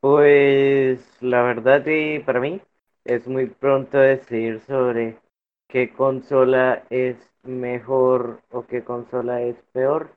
Pues 0.00 1.00
la 1.20 1.42
verdad 1.42 1.84
y 1.86 2.20
para 2.20 2.40
mí 2.40 2.60
es 3.04 3.26
muy 3.26 3.46
pronto 3.46 3.98
decir 3.98 4.60
sobre 4.66 5.16
qué 5.68 5.90
consola 5.90 6.84
es 6.90 7.16
mejor 7.42 8.42
o 8.50 8.66
qué 8.66 8.84
consola 8.84 9.42
es 9.42 9.56
peor. 9.72 10.14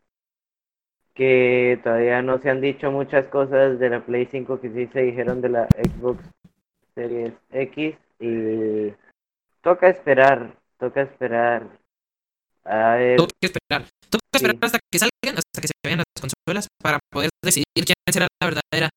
Que 1.14 1.80
todavía 1.84 2.22
no 2.22 2.40
se 2.40 2.50
han 2.50 2.62
dicho 2.62 2.92
muchas 2.92 3.28
cosas 3.28 3.80
de 3.80 3.90
la 3.90 4.06
Play 4.06 4.28
5 4.32 4.62
que 4.62 4.70
sí 4.70 4.88
se 4.94 5.02
dijeron 5.02 5.42
de 5.42 5.50
la 5.50 5.68
Xbox 5.68 6.24
Series 6.96 7.34
X 7.52 7.96
y 8.20 8.94
toca 9.62 9.90
esperar, 9.90 10.58
toca 10.80 11.02
esperar. 11.02 11.68
A 12.64 12.96
ver. 12.96 13.18
Toca 13.18 13.34
esperar. 13.42 13.86
Toca 14.10 14.26
esperar 14.34 14.56
hasta 14.62 14.80
que 14.92 15.00
salgan, 15.00 15.38
hasta 15.38 15.62
que 15.62 15.68
se 15.68 15.74
vean 15.86 16.00
las 16.00 16.22
consolas 16.22 16.68
para 16.82 17.00
poder 17.12 17.30
decidir 17.44 17.66
quién 17.74 17.96
será 18.12 18.28
la 18.42 18.48
verdadera. 18.48 18.90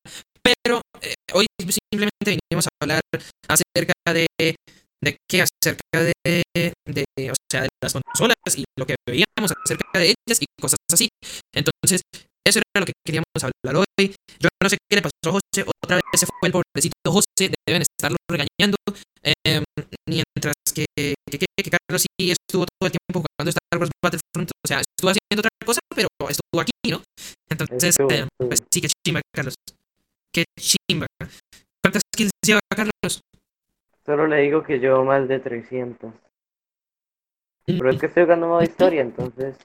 Pero 0.42 0.80
eh, 1.00 1.14
hoy 1.32 1.46
simplemente 1.58 2.38
vinimos 2.50 2.66
a 2.66 2.84
hablar 2.84 3.00
acerca 3.48 4.12
de 4.12 4.26
de 5.04 5.16
qué 5.28 5.42
acerca 5.42 6.00
de, 6.00 6.42
de, 6.54 7.30
o 7.30 7.34
sea, 7.50 7.62
de 7.62 7.68
las 7.80 7.92
consolas 7.92 8.34
y 8.56 8.64
lo 8.76 8.86
que 8.86 8.96
veíamos 9.06 9.52
acerca 9.64 9.98
de 9.98 10.06
ellas 10.06 10.40
y 10.40 10.46
cosas 10.60 10.78
así. 10.92 11.08
Entonces, 11.52 12.00
eso 12.46 12.60
era 12.60 12.80
lo 12.80 12.86
que 12.86 12.92
queríamos 13.04 13.26
hablar 13.40 13.84
hoy. 13.84 14.14
Yo 14.38 14.48
no 14.62 14.68
sé 14.68 14.76
qué 14.88 14.96
le 14.96 15.02
pasó 15.02 15.12
a 15.26 15.32
José. 15.32 15.64
Otra 15.82 15.96
vez 15.96 16.04
se 16.20 16.26
fue 16.26 16.48
el 16.48 16.52
pobrecito 16.52 16.94
José. 17.08 17.52
Deben 17.66 17.82
estarlo 17.82 18.16
regañando. 18.30 18.76
Eh, 19.22 19.62
mientras 20.06 20.54
que, 20.74 20.84
que, 20.96 21.38
que, 21.38 21.70
Carlos 21.70 22.02
sí 22.02 22.30
estuvo 22.30 22.66
todo 22.66 22.86
el 22.88 22.92
tiempo 22.92 23.24
jugando 23.24 23.50
Star 23.50 23.80
Wars 23.80 23.90
Battlefront. 24.02 24.50
O 24.62 24.68
sea, 24.68 24.80
estuvo 24.80 25.10
haciendo 25.10 25.40
otra 25.40 25.50
cosa, 25.64 25.80
pero 25.94 26.08
estuvo 26.28 26.60
aquí, 26.60 26.90
¿no? 26.90 27.02
Entonces, 27.48 27.96
eh, 28.10 28.26
pues 28.36 28.62
sí, 28.70 28.80
que 28.80 28.88
chimba, 29.04 29.20
Carlos. 29.32 29.54
Qué 30.32 30.44
chimba. 30.58 31.06
¿Cuántas 31.82 32.02
kills 32.14 32.30
lleva 32.44 32.60
Carlos? 32.68 33.20
Solo 34.04 34.26
le 34.26 34.42
digo 34.42 34.62
que 34.62 34.78
llevo 34.78 35.04
más 35.04 35.26
de 35.28 35.40
300. 35.40 36.12
Pero 37.66 37.90
es 37.90 37.98
que 37.98 38.06
estoy 38.06 38.24
jugando 38.24 38.48
modo 38.48 38.62
historia, 38.62 39.00
entonces. 39.00 39.56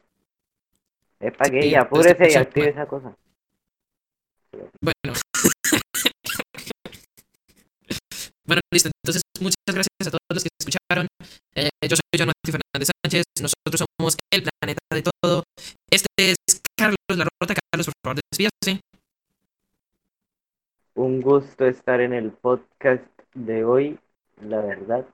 Es 1.19 1.35
para 1.35 1.49
que 1.49 1.59
ella 1.59 1.81
apúrese 1.81 2.31
y 2.31 2.35
active 2.35 2.69
esa 2.69 2.85
cosa. 2.85 3.15
Bueno. 4.51 5.13
bueno, 8.45 8.61
listo. 8.71 8.89
Entonces, 9.03 9.21
muchas 9.41 9.57
gracias 9.67 10.07
a 10.07 10.11
todos 10.11 10.19
los 10.33 10.43
que 10.43 10.49
escucharon. 10.59 11.07
Eh, 11.55 11.69
yo 11.83 11.95
soy 11.97 12.17
John 12.17 12.27
Martí 12.27 12.51
Fernández 12.51 12.89
Sánchez. 13.03 13.25
Nosotros 13.41 13.85
somos 13.99 14.15
el 14.31 14.43
planeta 14.43 14.79
de 14.91 15.03
todo. 15.03 15.43
Este 15.91 16.07
es 16.17 16.35
Carlos 16.77 16.95
La 17.09 17.25
Rota. 17.25 17.53
Carlos, 17.71 17.87
por 17.87 17.95
favor, 18.01 18.21
despídase. 18.31 18.81
Un 20.95 21.21
gusto 21.21 21.65
estar 21.65 21.99
en 21.99 22.13
el 22.13 22.31
podcast 22.31 23.03
de 23.33 23.65
hoy, 23.65 23.99
la 24.41 24.61
verdad. 24.61 25.05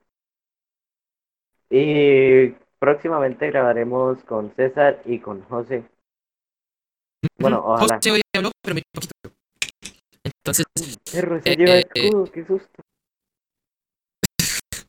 Y 1.69 2.49
próximamente 2.79 3.49
grabaremos 3.49 4.23
con 4.23 4.53
César 4.55 5.01
y 5.05 5.19
con 5.19 5.41
José. 5.43 5.83
Bueno, 7.37 7.61
ojalá. 7.65 7.95
José 7.95 8.11
hoy 8.11 8.21
habló, 8.35 8.51
pero 8.61 8.75
muy 8.75 8.83
poquito. 8.93 9.13
Entonces. 10.23 10.65
Perro, 11.11 11.41
se 11.41 11.51
eh, 11.51 11.55
lleva 11.57 11.71
eh, 11.77 11.85
escudo, 11.93 12.31
qué 12.31 12.45
susto. 12.45 12.83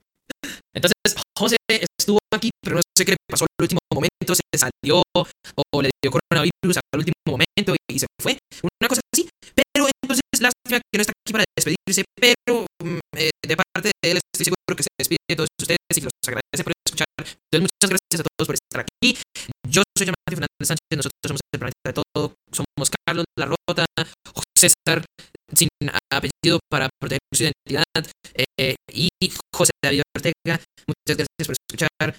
Entonces, 0.74 0.96
José 1.36 1.56
estuvo 1.68 2.18
aquí, 2.34 2.50
pero 2.62 2.76
no 2.76 2.82
sé 2.96 3.04
qué 3.04 3.12
le 3.12 3.16
pasó 3.28 3.44
al 3.44 3.62
último 3.62 3.80
momento, 3.92 4.34
se 4.34 4.42
salió 4.58 5.02
o 5.14 5.82
le 5.82 5.90
dio 6.02 6.10
coronavirus 6.10 6.76
al 6.76 6.98
último 7.00 7.14
momento 7.26 7.74
y 7.90 7.98
se 7.98 8.06
fue. 8.20 8.38
Una 8.80 8.88
cosa 8.88 9.00
así. 9.12 9.28
Pero 9.54 9.88
entonces, 10.02 10.22
lástima 10.40 10.80
que 10.80 10.98
no 10.98 11.00
está 11.02 11.12
aquí 11.12 11.32
para 11.32 11.44
despedirse, 11.56 12.04
pero 12.14 12.66
eh, 13.16 13.30
de 13.46 13.56
parte 13.56 13.90
de 14.02 14.10
él 14.10 14.18
estoy 14.18 14.44
seguro 14.44 14.76
que 14.76 14.82
se 14.82 14.88
despide 14.98 15.18
de 15.28 15.36
todos 15.36 15.48
ustedes 15.60 15.78
y 15.96 16.00
los 16.00 16.12
agradece 16.26 16.64
por 16.64 16.72
escuchar. 16.84 17.06
Entonces, 17.18 17.60
muchas 17.60 17.90
gracias 17.90 18.20
a 18.20 18.24
todos 18.24 18.46
por 18.46 18.54
estar 18.54 18.80
aquí. 18.80 19.16
Yo 19.68 19.82
soy 19.96 20.06
Yamati 20.06 20.36
Fernández 20.36 20.68
Sánchez, 20.68 20.96
nosotros 20.96 21.26
somos 21.26 21.40
el 21.52 21.58
planeta 21.60 21.86
de 21.86 21.92
todo, 21.92 22.34
somos 22.56 22.90
Carlos 23.06 23.24
La 23.38 23.46
Rota, 23.46 23.84
César 24.56 25.04
sin 25.52 25.68
apellido 26.10 26.58
para 26.70 26.88
proteger 26.98 27.20
su 27.32 27.44
identidad 27.44 27.84
eh, 28.58 28.74
y 28.92 29.08
José 29.54 29.70
David 29.82 30.02
Ortega. 30.16 30.60
Muchas 30.86 31.16
gracias 31.16 31.46
por 31.46 31.56
escuchar. 31.60 32.16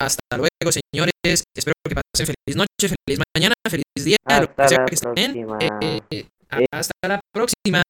Hasta 0.00 0.36
luego, 0.36 0.70
señores. 0.70 1.44
Espero 1.56 1.74
que 1.88 1.94
pasen 1.94 2.34
feliz 2.34 2.56
noche, 2.56 2.94
feliz 3.06 3.20
mañana, 3.34 3.54
feliz 3.68 3.84
día, 4.04 4.16
lo 4.40 4.54
que 4.54 4.68
sea 4.68 4.84
que 4.84 4.94
estén. 4.94 5.46
próxima. 5.46 5.58
Eh, 5.80 6.26
hasta 6.70 7.08
la 7.08 7.20
próxima. 7.32 7.82